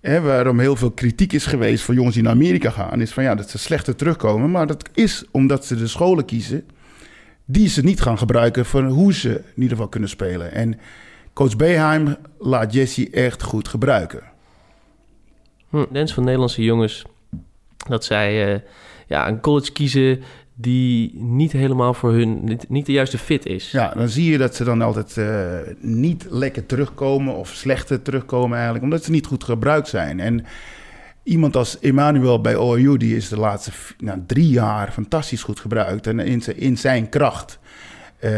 [0.01, 3.01] hè, waarom heel veel kritiek is geweest voor jongens die naar Amerika gaan.
[3.01, 4.51] Is van ja, dat ze slechter terugkomen.
[4.51, 6.63] Maar dat is omdat ze de scholen kiezen
[7.45, 10.51] die ze niet gaan gebruiken voor hoe ze in ieder geval kunnen spelen.
[10.51, 10.79] En
[11.33, 14.21] coach Beheim laat Jesse echt goed gebruiken.
[15.69, 17.03] Hm, van Nederlandse jongens
[17.87, 18.59] dat zij eh,
[19.13, 20.21] ja, een college kiezen
[20.55, 23.71] die niet helemaal voor hun, niet, de juiste fit is.
[23.71, 28.53] Ja, dan zie je dat ze dan altijd eh, niet lekker terugkomen of slechter terugkomen
[28.53, 30.19] eigenlijk, omdat ze niet goed gebruikt zijn.
[30.19, 30.45] En
[31.23, 36.07] iemand als Emmanuel bij OU, die is de laatste nou, drie jaar fantastisch goed gebruikt
[36.07, 37.59] en in zijn, in zijn kracht.
[38.19, 38.31] Eh,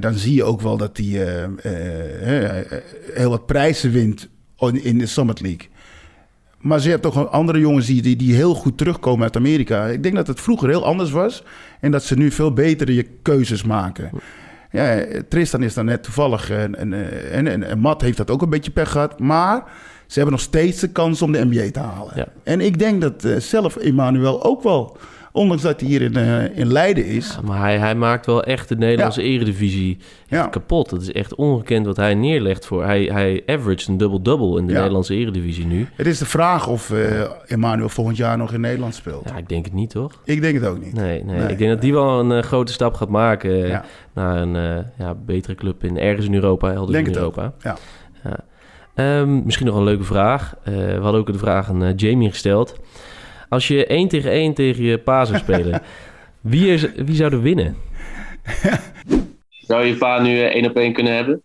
[0.00, 2.78] dan zie je ook wel dat hij eh,
[3.14, 4.28] heel wat prijzen wint
[4.72, 5.68] in de Summit League.
[6.60, 9.86] Maar ze hebben toch andere jongens die, die, die heel goed terugkomen uit Amerika.
[9.86, 11.42] Ik denk dat het vroeger heel anders was.
[11.80, 14.10] En dat ze nu veel betere je keuzes maken.
[14.70, 16.50] Ja, Tristan is dan net toevallig.
[16.50, 19.18] En, en, eh, en, en, en Matt heeft dat ook een beetje pech gehad.
[19.18, 19.62] Maar
[20.06, 22.12] ze hebben nog steeds de kans om de NBA te halen.
[22.14, 22.28] Ja.
[22.42, 24.96] En ik denk dat eh, zelf Emmanuel ook wel.
[25.32, 27.34] Ondanks dat hij hier in, eh, in Leiden is.
[27.34, 30.46] Ja, maar hij, hij maakt wel echt de Nederlandse eredivisie Ja.
[30.46, 30.90] kapot.
[30.90, 32.84] Het is echt ongekend wat hij neerlegt voor.
[32.84, 34.72] Hij, hij averaged een double-double in de.
[34.72, 35.86] Nederlandse eredivisie nu.
[35.94, 39.28] Het is de vraag of eh Emmanuel volgend jaar nog in Nederland speelt.
[39.28, 40.20] Ja, ik denk het niet, toch?
[40.24, 40.92] Ik denk het ook niet.
[40.94, 41.38] Nee, nee.
[41.38, 41.48] Nee.
[41.48, 43.82] ik denk dat die wel een eh, grote stap gaat maken
[44.14, 47.52] naar een ja, betere club in ergens in Europa, Denk in Europa.
[47.62, 47.76] ja.
[48.24, 48.36] Ja.
[48.94, 50.54] Ehm, misschien nog een leuke vraag.
[50.64, 52.74] We hadden ook de vraag aan Jamie gesteld.
[53.50, 55.82] Als je één tegen één tegen je pa zou spelen,
[56.52, 57.76] wie, is, wie zou er winnen?
[59.66, 61.42] zou je pa nu één op één kunnen hebben?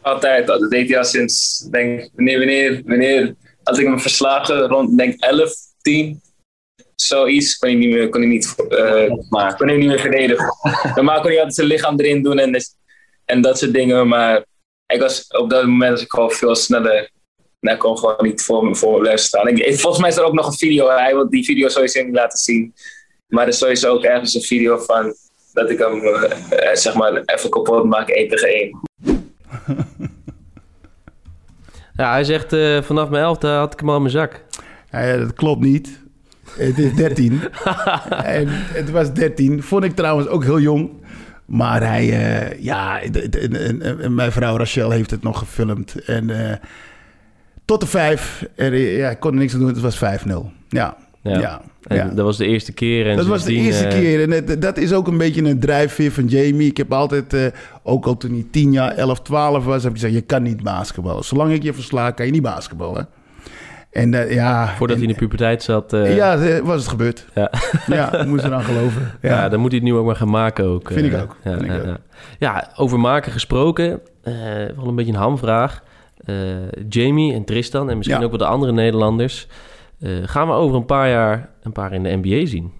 [0.00, 0.46] Altijd.
[0.46, 5.20] Dat deed hij al sinds, denk wanneer, wanneer, wanneer had ik me verslagen rond, denk
[5.20, 6.20] 11, 10.
[6.94, 10.52] Zoiets kon hij niet meer, kon hij niet, eh, Maar kon hij niet meer verdedigen.
[10.94, 12.56] Normaal kon hij altijd zijn lichaam erin doen en,
[13.24, 14.08] en dat soort dingen.
[14.08, 14.44] Maar
[14.86, 17.10] ik was, op dat moment was ik gewoon veel sneller.
[17.66, 19.48] En hij kon gewoon niet voor me, voor blijven staan.
[19.48, 20.88] Ik, volgens mij is er ook nog een video.
[20.88, 22.74] Hij wil die video sowieso niet laten zien.
[23.28, 25.14] Maar er is sowieso ook ergens een video van
[25.52, 28.80] dat ik hem eh, eh, zeg maar even kapot maak, één tegen één.
[31.96, 34.44] Ja, hij zegt eh, vanaf mijn elfde had ik hem al in mijn zak.
[34.90, 36.00] Ja, dat klopt niet.
[36.48, 37.40] Het is 13.
[38.24, 39.62] en het was 13.
[39.62, 40.90] Vond ik trouwens ook heel jong.
[41.46, 43.00] Maar hij, eh, ja,
[44.08, 46.04] mijn vrouw Rachel heeft het nog gefilmd.
[46.04, 46.56] En eh,
[47.66, 48.46] tot de vijf.
[48.54, 49.68] En, ja, ik kon er niks aan doen.
[49.68, 50.50] Het was 5-0.
[50.68, 51.38] Ja, Ja.
[51.38, 51.60] ja.
[51.86, 52.04] En ja.
[52.04, 53.08] Dat was de eerste keer.
[53.10, 54.22] En Dat was de eerste eh, keer.
[54.22, 56.68] En het- dat is ook een beetje een drijfveer van Jamie.
[56.68, 57.46] Ik heb altijd, eh,
[57.82, 60.62] ook al toen hij 10 jaar, 11, 12 was, heb ik gezegd: je kan niet
[60.62, 61.24] basketballen.
[61.24, 63.08] Zolang ik je versla, kan je niet basketballen.
[63.90, 64.66] En eh, ja.
[64.76, 65.90] Voordat en- hij in de puberteit zat.
[65.90, 67.26] ja, was het gebeurd.
[67.34, 67.50] Ja.
[67.86, 69.02] Ja, moest eraan geloven.
[69.22, 69.28] Ja.
[69.30, 70.90] Ja, dan moet hij het nu ook maar gaan maken ook.
[70.92, 71.96] Vind ik ook, Ja, vind ik ook.
[72.38, 72.70] ja.
[72.76, 74.00] Over maken gesproken.
[74.76, 75.82] wel een beetje een hamvraag.
[76.26, 76.34] Eh,
[76.88, 78.24] Jamie en Tristan en misschien Ja.
[78.24, 79.46] ook wel de andere Nederlanders.
[80.00, 82.70] eh, gaan we over een paar jaar een paar in de NBA zien?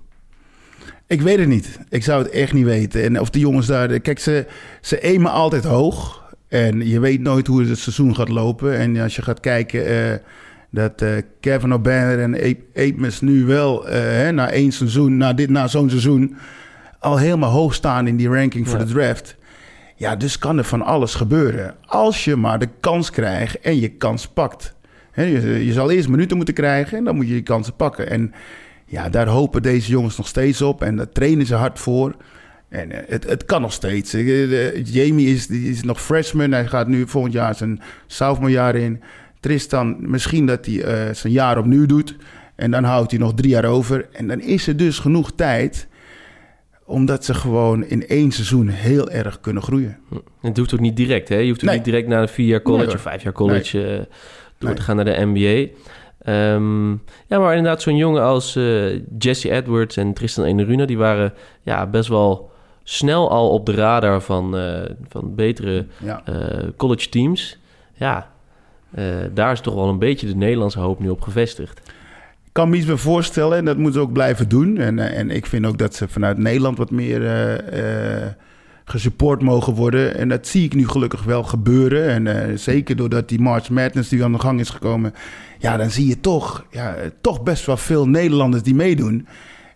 [1.07, 1.81] Ik weet het niet.
[1.89, 3.03] Ik zou het echt niet weten.
[3.03, 4.01] En of die jongens daar...
[4.01, 4.47] Kijk, ze,
[4.81, 6.25] ze aimen altijd hoog.
[6.49, 8.79] En je weet nooit hoe het seizoen gaat lopen.
[8.79, 9.87] En als je gaat kijken...
[9.87, 10.19] eh,
[10.71, 12.35] dat eh, Kevin O'Banner en
[12.75, 13.89] Apemus nu wel...
[13.89, 16.37] eh, hè, na één seizoen, na, dit, na zo'n seizoen...
[16.99, 18.85] al helemaal hoog staan in die ranking voor Ja.
[18.85, 19.37] de draft.
[19.97, 21.75] Ja, dus kan er van alles gebeuren.
[21.87, 24.75] Als je maar de kans krijgt en je kans pakt.
[25.15, 28.11] Je, je zal eerst minuten moeten krijgen en dan moet je die kansen pakken.
[28.11, 28.35] En
[28.87, 32.17] ja, daar hopen deze jongens nog steeds op en daar trainen ze hard voor.
[32.69, 34.15] En eh, het, het kan nog steeds.
[34.15, 36.53] Eh, eh, Jamie is, is nog freshman.
[36.53, 39.03] Hij gaat nu volgend jaar zijn sophomore jaar in.
[39.41, 42.17] Tristan, misschien dat hij zijn jaar opnieuw doet.
[42.55, 44.09] En dan houdt hij nog drie jaar over.
[44.13, 45.89] En dan is er dus genoeg tijd
[46.87, 49.99] Omdat ze gewoon in één seizoen heel erg kunnen groeien.
[50.41, 51.37] Het hoeft ook niet direct, hè?
[51.37, 51.77] Je hoeft ook Nee.
[51.77, 54.01] niet direct naar een vier jaar college Nee, of vijf jaar college eh,
[54.59, 55.73] door te gaan naar de NBA.
[56.19, 56.91] Ehm,
[57.27, 60.85] ja, maar inderdaad, zo'n jongen als eh, Jesse Edwards en Tristan Eneruna...
[60.85, 62.51] die waren ja, best wel
[62.83, 66.23] snel al op de radar van, eh, van betere Ja.
[66.77, 67.59] college teams.
[67.95, 68.31] Ja,
[69.35, 71.81] daar is toch wel een beetje de Nederlandse hoop nu op gevestigd.
[72.57, 74.79] Ik kan me iets bij voorstellen en dat moeten ze ook blijven doen.
[74.79, 78.27] En, eh, en ik vind ook dat ze vanuit Nederland wat meer eh,
[78.85, 80.17] gesupport mogen worden.
[80.17, 82.29] En dat zie ik nu gelukkig wel gebeuren.
[82.29, 85.15] En zeker doordat die March Madness die aan de gang is gekomen.
[85.59, 89.27] Ja, dan zie je toch, ja, toch best wel veel Nederlanders die meedoen.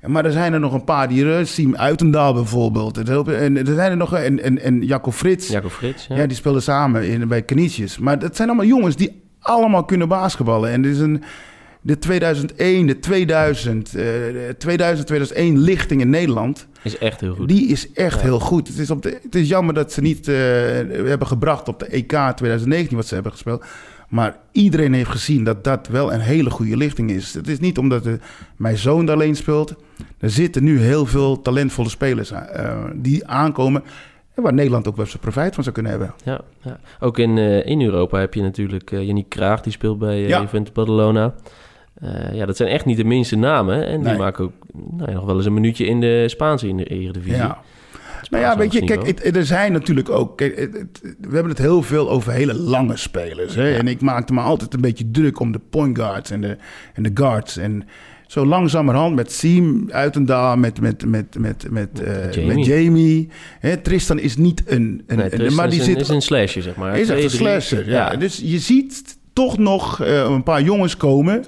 [0.06, 2.98] Maar er zijn er nog een paar die Siem Uitendaal bijvoorbeeld.
[2.98, 5.48] En er zijn er nog, en, en, en Jacco Frits.
[5.48, 6.16] Jacob Frits, ja.
[6.16, 7.98] Ja, die speelden samen in, bij Canisius.
[7.98, 10.70] Maar dat zijn allemaal jongens die allemaal kunnen basketballen.
[10.70, 11.22] En dit is een,
[11.82, 16.66] de 2001, de 2000, eh, de 2000, 2001 lichting in Nederland.
[16.82, 17.48] is echt heel goed.
[17.48, 18.22] Die is echt Ja.
[18.22, 18.68] heel goed.
[18.68, 20.34] Het is, op de, het is jammer dat ze niet eh,
[21.08, 23.64] hebben gebracht op de EK 2019 wat ze hebben gespeeld.
[24.08, 27.34] Maar iedereen heeft gezien dat dat wel een hele goede lichting is.
[27.34, 28.18] Het is niet omdat de,
[28.56, 29.74] mijn zoon daar alleen speelt.
[30.18, 33.82] Er zitten nu heel veel talentvolle spelers eh, die aankomen.
[34.34, 36.14] En waar Nederland ook wel profijt van zou kunnen hebben.
[36.24, 36.80] Ja, ja.
[37.00, 40.40] ook in, eh, in Europa heb je natuurlijk Yannick Kraag, die speelt bij Ja.
[40.40, 41.34] Juventus Badalona.
[42.04, 43.86] Uh, ja, dat zijn echt niet de minste namen.
[43.86, 44.18] En die Nee.
[44.18, 44.52] maken ook
[44.96, 47.36] nou nog wel eens een minuutje in de Spaanse in de Eredivisie.
[47.36, 47.58] Ja.
[48.30, 50.36] Nou ja, weet je, kijk, het, er zijn natuurlijk ook...
[50.36, 53.54] Kijk, het, het, we hebben het heel veel over hele lange spelers.
[53.54, 53.68] Hè?
[53.68, 53.76] Ja.
[53.76, 56.56] En ik maakte me altijd een beetje druk om de point guards en de,
[56.94, 57.56] en de guards.
[57.56, 57.88] En
[58.26, 62.56] zo langzamerhand met Siem Uitendaal, met, met, met, met, met, uh, Jamie.
[62.56, 63.28] met Jamie.
[63.58, 63.76] Hè?
[63.76, 65.02] Tristan is niet een...
[65.06, 66.98] een, nee, een maar die is, zit, een, is een slasher, zeg maar.
[66.98, 68.12] is echt een slasher, ja.
[68.12, 68.16] ja.
[68.16, 71.44] Dus je ziet toch nog uh, een paar jongens komen...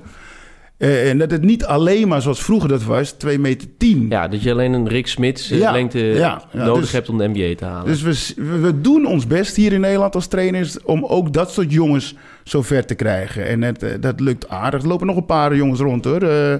[0.82, 4.06] Uh, en dat het niet alleen maar zoals vroeger dat was, 2 meter 10.
[4.08, 7.08] Ja, dat je alleen een Rick Smits uh, Ja, lengte ja, ja, nodig dus- hebt
[7.08, 7.86] om de NBA te halen.
[7.86, 11.72] Dus we, we- doen ons best hier in Nederland als trainers om ook dat soort
[11.72, 12.14] jongens
[12.44, 13.46] zo ver te krijgen.
[13.46, 14.82] En het, eh, dat lukt aardig.
[14.82, 16.22] Er lopen nog een paar jongens rond hoor.
[16.22, 16.54] Eh,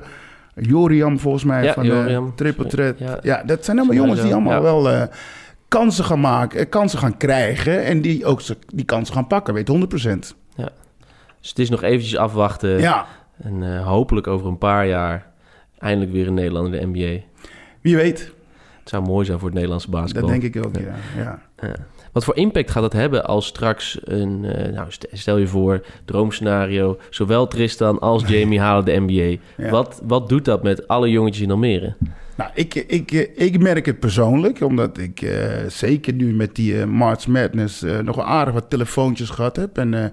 [0.55, 2.27] Joriam volgens mij Ja, van Joriam.
[2.27, 2.99] de Triple Threat.
[2.99, 3.19] Ja.
[3.23, 3.43] Ja.
[3.47, 4.63] dat zijn allemaal jongens die allemaal ja.
[4.63, 5.03] wel eh,
[5.69, 7.85] kansen gaan maken, eh, kansen gaan krijgen.
[7.85, 8.41] En die ook
[8.75, 10.35] die kansen gaan pakken, weet 100%.
[11.41, 12.81] Dus het is nog eventjes afwachten.
[12.81, 13.07] Ja,
[13.37, 15.27] En eh, hopelijk over een paar jaar
[15.79, 17.23] eindelijk weer in Nederland in de NBA.
[17.81, 18.33] wie weet.
[18.81, 20.31] Het zou mooi zijn voor het Nederlandse basketbal.
[20.31, 20.95] Dat denk ik ook, ja.
[21.23, 21.43] ja.
[21.63, 21.75] Ja.
[22.13, 24.45] Wat voor impact gaat dat hebben als straks een...
[24.45, 26.99] eh, nou, st- stel je voor, droomscenario...
[27.11, 29.41] zowel Tristan als Jamie halen de NBA.
[29.57, 29.71] Ja.
[29.71, 31.95] Wat, wat doet dat met alle jongetjes in Almere?
[32.37, 36.87] Nou, ik, ik, ik merk het persoonlijk, omdat ik eh, zeker nu met die eh,
[36.87, 39.79] March Madness eh, nog aardig wat telefoontjes gehad heb.
[39.79, 40.05] En, eh,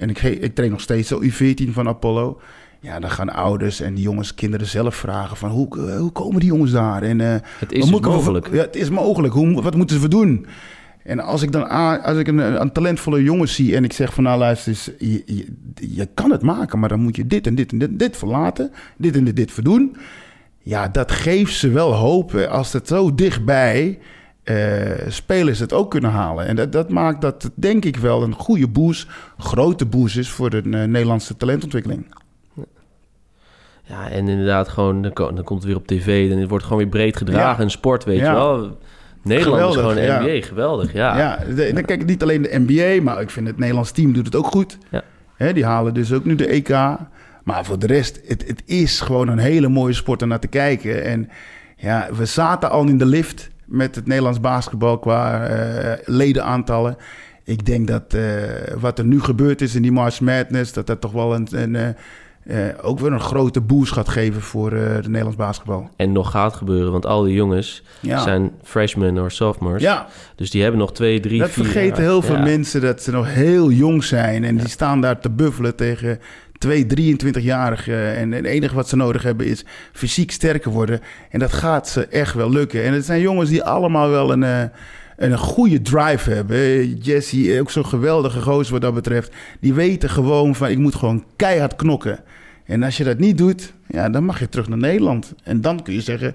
[0.00, 2.40] en ik, ik train nog steeds de U14 van Apollo.
[2.80, 6.40] Ja, dan gaan ouders en die jongens, kinderen zelf vragen van hoe, eh, hoe komen
[6.40, 7.02] die jongens daar?
[7.02, 8.48] En, eh, Het is dus we- mogelijk.
[8.52, 9.34] ja, het is mogelijk.
[9.34, 10.46] Hoe, wat moeten ze doen?
[11.02, 11.68] En als ik dan
[12.02, 15.22] als ik een, een talentvolle jongen zie en ik zeg van nou luister eens, je,
[15.26, 18.16] je, je kan het maken, maar dan moet je dit en dit en dit, dit
[18.16, 19.96] verlaten, dit en dit, dit verdoen.
[20.58, 23.98] Ja, dat geeft ze wel hoop als het zo dichtbij
[24.42, 24.56] eh,
[25.08, 26.46] spelers het ook kunnen halen.
[26.46, 30.30] En dat, dat maakt dat het denk ik wel een goede boost, grote boost is
[30.30, 32.14] voor de eh, Nederlandse talentontwikkeling.
[33.84, 35.02] Ja, en inderdaad gewoon...
[35.02, 36.28] Dan, ko- dan komt het weer op tv.
[36.28, 37.56] Dan wordt het gewoon weer breed gedragen.
[37.56, 37.62] Ja.
[37.64, 38.28] Een sport, weet Ja.
[38.30, 38.78] je wel.
[39.22, 40.34] Nederland Geweldig, is gewoon ja.
[40.38, 40.46] NBA.
[40.46, 41.18] Geweldig, ja.
[41.18, 44.12] Ja, de, dan kijk ik niet alleen de NBA, maar ik vind het Nederlands team
[44.12, 44.78] doet het ook goed.
[44.90, 45.02] Ja.
[45.36, 46.68] Hè, die halen dus ook nu de EK.
[47.44, 50.46] Maar voor de rest, het, het is gewoon een hele mooie sport om naar te
[50.46, 51.04] kijken.
[51.04, 51.28] En
[51.76, 56.96] ja, we zaten al in de lift met het Nederlands basketbal qua eh, ledenaantallen.
[57.44, 58.22] Ik denk dat eh,
[58.80, 61.76] wat er nu gebeurd is in die March Madness, dat dat toch wel een, een,
[61.76, 61.94] eh,
[62.82, 65.90] ook weer een grote boost gaat geven voor het Nederlands basketbal.
[65.96, 68.18] En nog gaat gebeuren, want al die jongens Ja.
[68.22, 69.82] zijn freshmen of sophomores.
[69.82, 70.06] Ja,
[70.36, 72.42] Dus die hebben nog twee, drie, Dat vier vergeten heel veel Ja.
[72.42, 74.44] mensen dat ze nog heel jong zijn.
[74.44, 76.18] En die staan daar te buffelen tegen
[76.60, 78.16] twee 23-jarigen.
[78.16, 81.00] En het enige wat ze nodig hebben is fysiek sterker worden.
[81.30, 82.84] En dat gaat ze echt wel lukken.
[82.84, 84.62] En het zijn jongens die allemaal wel een, eh,
[85.16, 86.94] een goede drive hebben.
[86.96, 89.34] Jesse, ook zo'n geweldige gozer wat dat betreft.
[89.60, 92.20] Die weten gewoon van ik moet gewoon keihard knokken.
[92.64, 95.34] En als je dat niet doet, ja, dan mag je terug naar Nederland.
[95.42, 96.34] En dan kun je zeggen,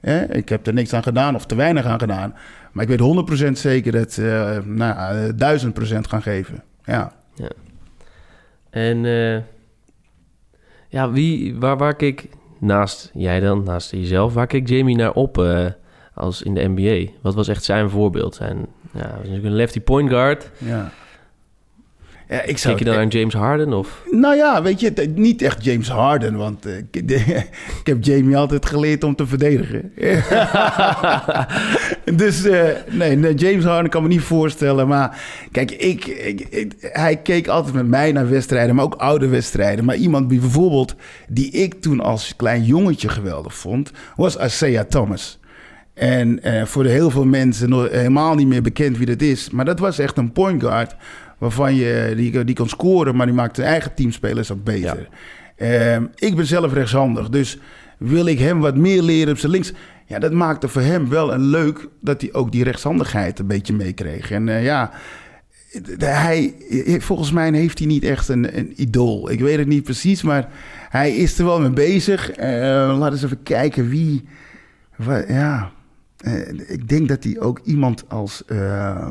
[0.00, 2.34] hè, ik heb er niks aan gedaan of te weinig aan gedaan.
[2.72, 6.62] Maar ik weet 100% zeker dat ze eh, nou, eh, 1000% gaan geven.
[6.84, 7.12] Ja.
[8.70, 9.42] En eh,
[10.90, 15.38] ja, wie, waar, waar keek naast jij dan, naast jezelf, waar keek Jamie naar op
[15.38, 15.66] eh,
[16.14, 17.12] als in de NBA?
[17.22, 18.34] Wat was echt zijn voorbeeld?
[18.34, 20.50] Zijn, ja, was natuurlijk een lefty point guard.
[20.58, 20.92] Ja.
[22.30, 23.72] Ja, ik zou Kijk je dan aan James Harden?
[23.72, 24.02] Of?
[24.10, 26.96] Nou ja, weet je, niet echt James Harden, want eh, ik,
[27.80, 29.92] ik heb Jamie altijd geleerd om te verdedigen.
[32.14, 34.88] dus eh, nee, nee, James Harden kan me niet voorstellen.
[34.88, 35.20] Maar
[35.52, 39.84] kijk, ik, ik, ik- hij keek altijd met mij naar wedstrijden, maar ook oude wedstrijden.
[39.84, 40.94] Maar iemand die bijvoorbeeld,
[41.28, 45.38] die ik toen als klein jongetje geweldig vond, was Isaiah Thomas.
[45.94, 49.50] En eh, voor heel veel mensen nog helemaal niet meer bekend wie dat is.
[49.50, 50.96] Maar dat was echt een point guard
[51.40, 55.08] waarvan je die, die kon scoren, maar die maakte zijn eigen teamspelers ook beter.
[55.56, 57.58] Ehm, ik ben zelf rechtshandig, dus
[57.98, 59.72] wil ik hem wat meer leren op zijn links.
[60.06, 63.72] Ja, dat maakte voor hem wel een leuk dat hij ook die rechtshandigheid een beetje
[63.72, 64.30] meekreeg.
[64.30, 64.90] En eh, ja,
[65.98, 66.54] hij,
[66.98, 69.30] volgens mij heeft hij niet echt een, een idool.
[69.30, 70.48] Ik weet het niet precies, maar
[70.88, 72.30] hij is er wel mee bezig.
[72.30, 74.24] Eh, laten we eens even kijken wie.
[75.28, 75.70] ja,
[76.16, 78.44] eh, ik denk dat hij ook iemand als.
[78.44, 79.08] eh,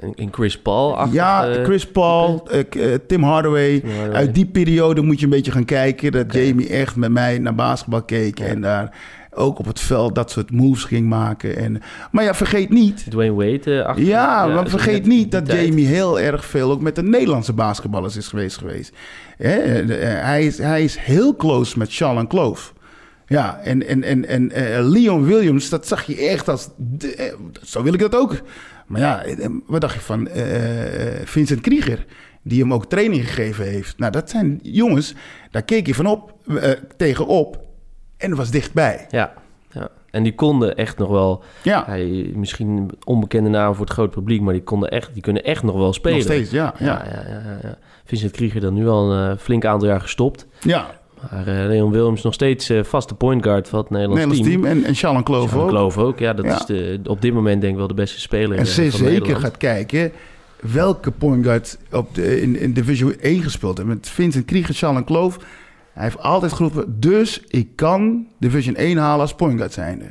[0.00, 0.96] In in Chris Paul?
[0.96, 2.58] achter, ja, eh, Chris Paul, eh,
[2.92, 3.80] eh, Tim Hardaway.
[3.80, 4.16] Tim Hardaway.
[4.16, 6.12] Uit die periode moet je een beetje gaan kijken.
[6.12, 8.40] Dat Jamie echt met mij naar basketbal keek.
[8.40, 8.96] En daar
[9.38, 11.56] ook op het veld dat soort moves ging maken.
[11.56, 13.06] En, maar ja, vergeet niet.
[13.10, 14.04] Dwayne Wade eh, achter.
[14.04, 15.66] Ja, maar vergeet net niet dat tijd.
[15.66, 18.56] Jamie heel erg veel ook met de Nederlandse basketballers is geweest.
[18.58, 18.92] geweest.
[19.36, 22.74] Hè, eh, hij, is, hij is heel close met Charles Kloof.
[23.26, 26.68] Ja, en, en, en, en eh, Leon Williams, dat zag je echt als...
[26.76, 27.32] de- eh,
[27.62, 28.40] zo wil ik dat ook.
[28.86, 32.06] Maar ja, eh, wat dacht je van eh, eh, Vincent Krieger?
[32.42, 33.98] Die hem ook training gegeven heeft.
[33.98, 35.14] Nou, dat zijn jongens,
[35.50, 37.64] daar keek je van op, eh, tegenop.
[38.16, 39.06] En was dichtbij.
[39.10, 39.32] Ja,
[39.70, 39.88] ja.
[40.10, 41.42] En die konden echt nog wel...
[41.62, 44.40] Ja, Hij, misschien een onbekende naam voor het grote publiek...
[44.40, 46.16] maar die, konden echt, die kunnen echt nog wel spelen.
[46.16, 46.74] nog steeds, ja.
[46.78, 47.78] Ja, Ja, ja, ja.
[48.04, 50.46] Vincent Krieger dan nu al een eh, flink aantal jaar gestopt.
[50.60, 51.04] ja.
[51.30, 54.64] Maar eh, Leon Williams nog steeds eh, vaste point guard van het Nederlands, Nederlands team.
[54.78, 55.68] En, en Charles Kloof ook.
[55.68, 56.18] Kloof ook.
[56.18, 56.54] Ja, dat Ja.
[56.58, 59.36] is de, op dit moment denk ik wel de beste speler En eh, van zeker
[59.36, 60.12] gaat kijken
[60.60, 63.88] welke point guard op de, in, in Division 1 gespeeld heeft.
[63.88, 65.38] Met Vincent Krieger, Charles Kloof.
[65.92, 70.04] Hij heeft altijd geroepen, dus ik kan Division 1 halen als point guard zijnde.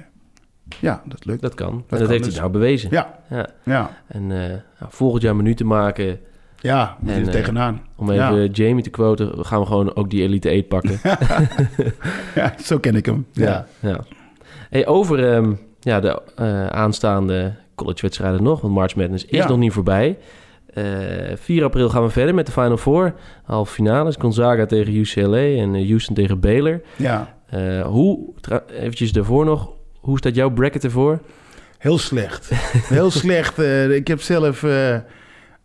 [0.80, 1.42] Ja, dat lukt.
[1.42, 1.68] Dat kan.
[1.74, 2.34] en kan dat heeft dus.
[2.34, 2.90] hij nou bewezen.
[2.92, 3.50] Ja, Ja.
[3.64, 6.20] ja, En nou, volgend jaar minuten maken.
[6.66, 7.82] Ja, moet je er eh, tegenaan.
[7.96, 8.50] Om even Ja.
[8.52, 11.00] Jamie te quoten, gaan we gewoon ook die Elite 8 pakken.
[12.36, 13.26] Ja, zo ken ik hem.
[13.32, 13.66] Ja.
[13.80, 14.00] ja.
[14.70, 19.72] Hey, over ehm, ja, de eh, aanstaande collegewedstrijden nog, want March Madness is nog niet
[19.72, 20.18] voorbij.
[20.74, 20.84] Eh
[21.36, 23.14] 4 april gaan we verder met de Final Four.
[23.44, 26.82] Halve finales, Gonzaga tegen UCLA en Houston tegen Baylor.
[26.96, 27.36] ja,
[27.86, 28.34] hoe,
[28.80, 31.20] eventjes daarvoor nog, hoe staat jouw bracket ervoor?
[31.78, 32.50] heel slecht.
[32.88, 33.60] Heel slecht.
[33.90, 34.64] ik heb zelf...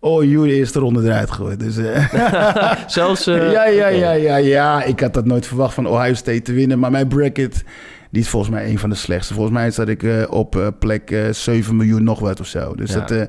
[0.01, 1.61] eh oh, jullie eerste ronde eruit gegooid.
[1.61, 3.27] Dus, eh, Zelfs...
[3.27, 4.83] eh, ja, ja, ja, ja, ja.
[4.83, 6.79] Ik had dat nooit verwacht van Ohio State te winnen.
[6.79, 7.65] Maar mijn bracket,
[8.11, 9.35] die is volgens mij een van de slechtste.
[9.35, 12.75] Volgens mij zat ik eh, op eh, plek eh 7 miljoen nog wat of zo.
[12.75, 12.99] Dus Ja.
[13.01, 13.23] dat eh,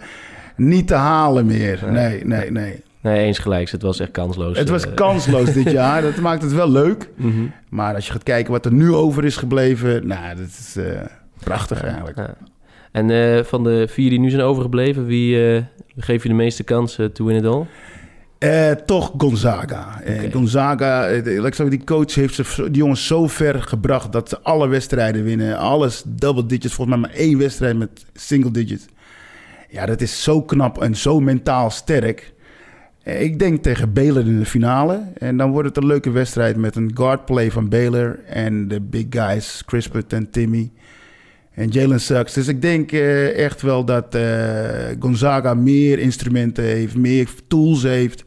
[0.55, 1.79] niet te halen meer.
[1.91, 2.25] Nee.
[2.25, 3.23] Nee, nee, nee.
[3.25, 3.71] Eens gelijks.
[3.71, 4.57] Het was echt kansloos.
[4.57, 6.01] Het was Eh, kansloos dit jaar.
[6.01, 7.09] Dat maakt het wel leuk.
[7.15, 7.41] mhm.
[7.69, 10.07] Maar als je gaat kijken wat er nu over is gebleven...
[10.07, 10.99] Nou, dat is eh,
[11.43, 12.17] prachtig eigenlijk.
[12.17, 12.35] Ja.
[12.91, 15.63] En eh, van de vier die nu zijn overgebleven, wie eh
[15.97, 17.65] geef je de meeste kans eh, to win it all?
[18.85, 20.01] Toch Gonzaga.
[20.31, 24.67] Gonzaga, ik zeggen, die coach heeft ze, die jongens zo ver gebracht dat ze alle
[24.67, 25.57] wedstrijden winnen.
[25.57, 28.85] Alles double digits, volgens mij maar één wedstrijd met single digits.
[29.69, 32.33] Ja, dat is zo knap en zo mentaal sterk.
[33.03, 35.03] Ik denk tegen Baylor in de finale.
[35.17, 38.19] En dan wordt het een leuke wedstrijd met een guard play van Baylor.
[38.25, 40.71] En de big guys, Crispert en Timmy.
[41.61, 42.33] En Jalen Suggs.
[42.33, 44.23] Dus ik denk eh, echt wel dat eh,
[44.99, 48.23] Gonzaga meer instrumenten heeft, meer tools heeft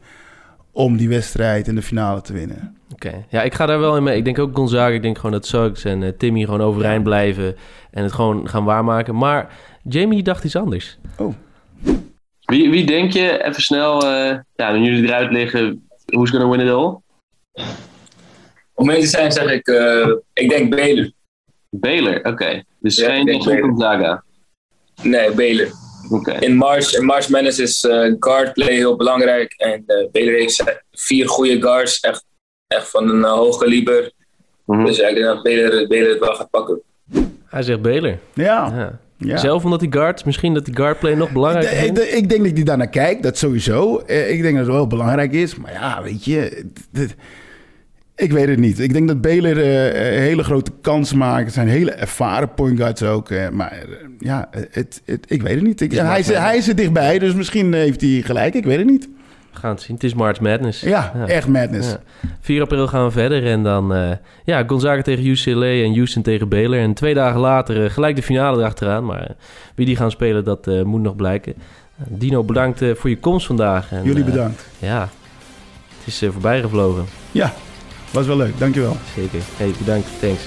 [0.71, 2.77] om die wedstrijd in de finale te winnen.
[2.93, 3.25] Oké.
[3.29, 4.17] Ja, ik ga daar wel in mee.
[4.17, 4.93] Ik denk ook Gonzaga.
[4.93, 7.55] Ik denk gewoon dat Suggs en eh, Timmy gewoon overeind blijven.
[7.91, 9.15] En het gewoon gaan waarmaken.
[9.15, 9.49] Maar
[9.83, 10.97] Jamie dacht iets anders.
[12.45, 16.59] Wie, wie denk je, even snel, eh, ja, nu jullie eruit liggen, who's gonna win
[16.59, 16.97] it all?
[18.73, 21.11] Om mee te zijn zeg ik, eh, ik denk Baylor.
[21.79, 22.63] Baylor, oké.
[22.79, 23.41] Dus Ja, geen.
[23.61, 24.23] Gonzaga.
[25.01, 25.67] Nee, Baylor.
[26.11, 26.31] Oké.
[26.39, 29.53] In March, in March Madness is eh, guard play heel belangrijk.
[29.57, 32.25] En eh Baylor heeft vier goede guards, echt,
[32.67, 34.11] echt van een eh, hoog kaliber.
[34.65, 34.85] Mhm.
[34.85, 36.81] Dus ik denk dat Baylor, Baylor het wel gaat pakken.
[37.45, 38.17] Hij zegt Baylor.
[38.33, 38.99] Ja, Ja.
[39.17, 39.37] ja.
[39.37, 41.99] Zelf omdat die guards, misschien dat die guardplay nog belangrijker Ik, vindt.
[41.99, 43.97] ik, ik denk dat ik die daarnaar kijk, dat sowieso.
[43.99, 45.55] Eh, Ik denk dat het wel belangrijk is.
[45.55, 46.65] Maar ja, weet je,
[48.15, 48.79] ik weet het niet.
[48.79, 51.45] Ik denk dat Baylor eh, een hele grote kans maakt.
[51.45, 53.29] Het zijn hele ervaren point guards ook.
[53.29, 53.79] eh, maar eh,
[54.19, 55.81] ja, het, het, ik weet het niet.
[55.81, 58.53] Ik, hij, is, hij is er dichtbij, dus misschien heeft hij gelijk.
[58.53, 59.09] Ik weet het niet.
[59.51, 59.95] We gaan het zien.
[59.95, 60.81] Het is March Madness.
[60.81, 61.89] Ja, echt madness.
[61.89, 61.99] Ja.
[62.39, 64.11] 4 april gaan we verder en dan eh,
[64.45, 66.79] ja, Gonzaga tegen UCLA en Houston tegen Baylor.
[66.79, 69.05] En twee dagen later eh, gelijk de finale erachteraan.
[69.05, 69.29] Maar eh,
[69.75, 71.53] wie die gaan spelen, dat eh, moet nog blijken.
[72.07, 73.91] Dino, bedankt eh, voor je komst vandaag.
[73.91, 74.67] En, Jullie eh, bedankt.
[74.79, 75.01] ja,
[75.97, 77.05] het is eh, voorbij gevlogen.
[77.31, 77.53] Ja,
[78.15, 78.59] was wel leuk.
[78.59, 78.97] Dankjewel.
[79.15, 79.39] Zeker.
[79.57, 80.07] Hey, bedankt.
[80.19, 80.41] Thanks.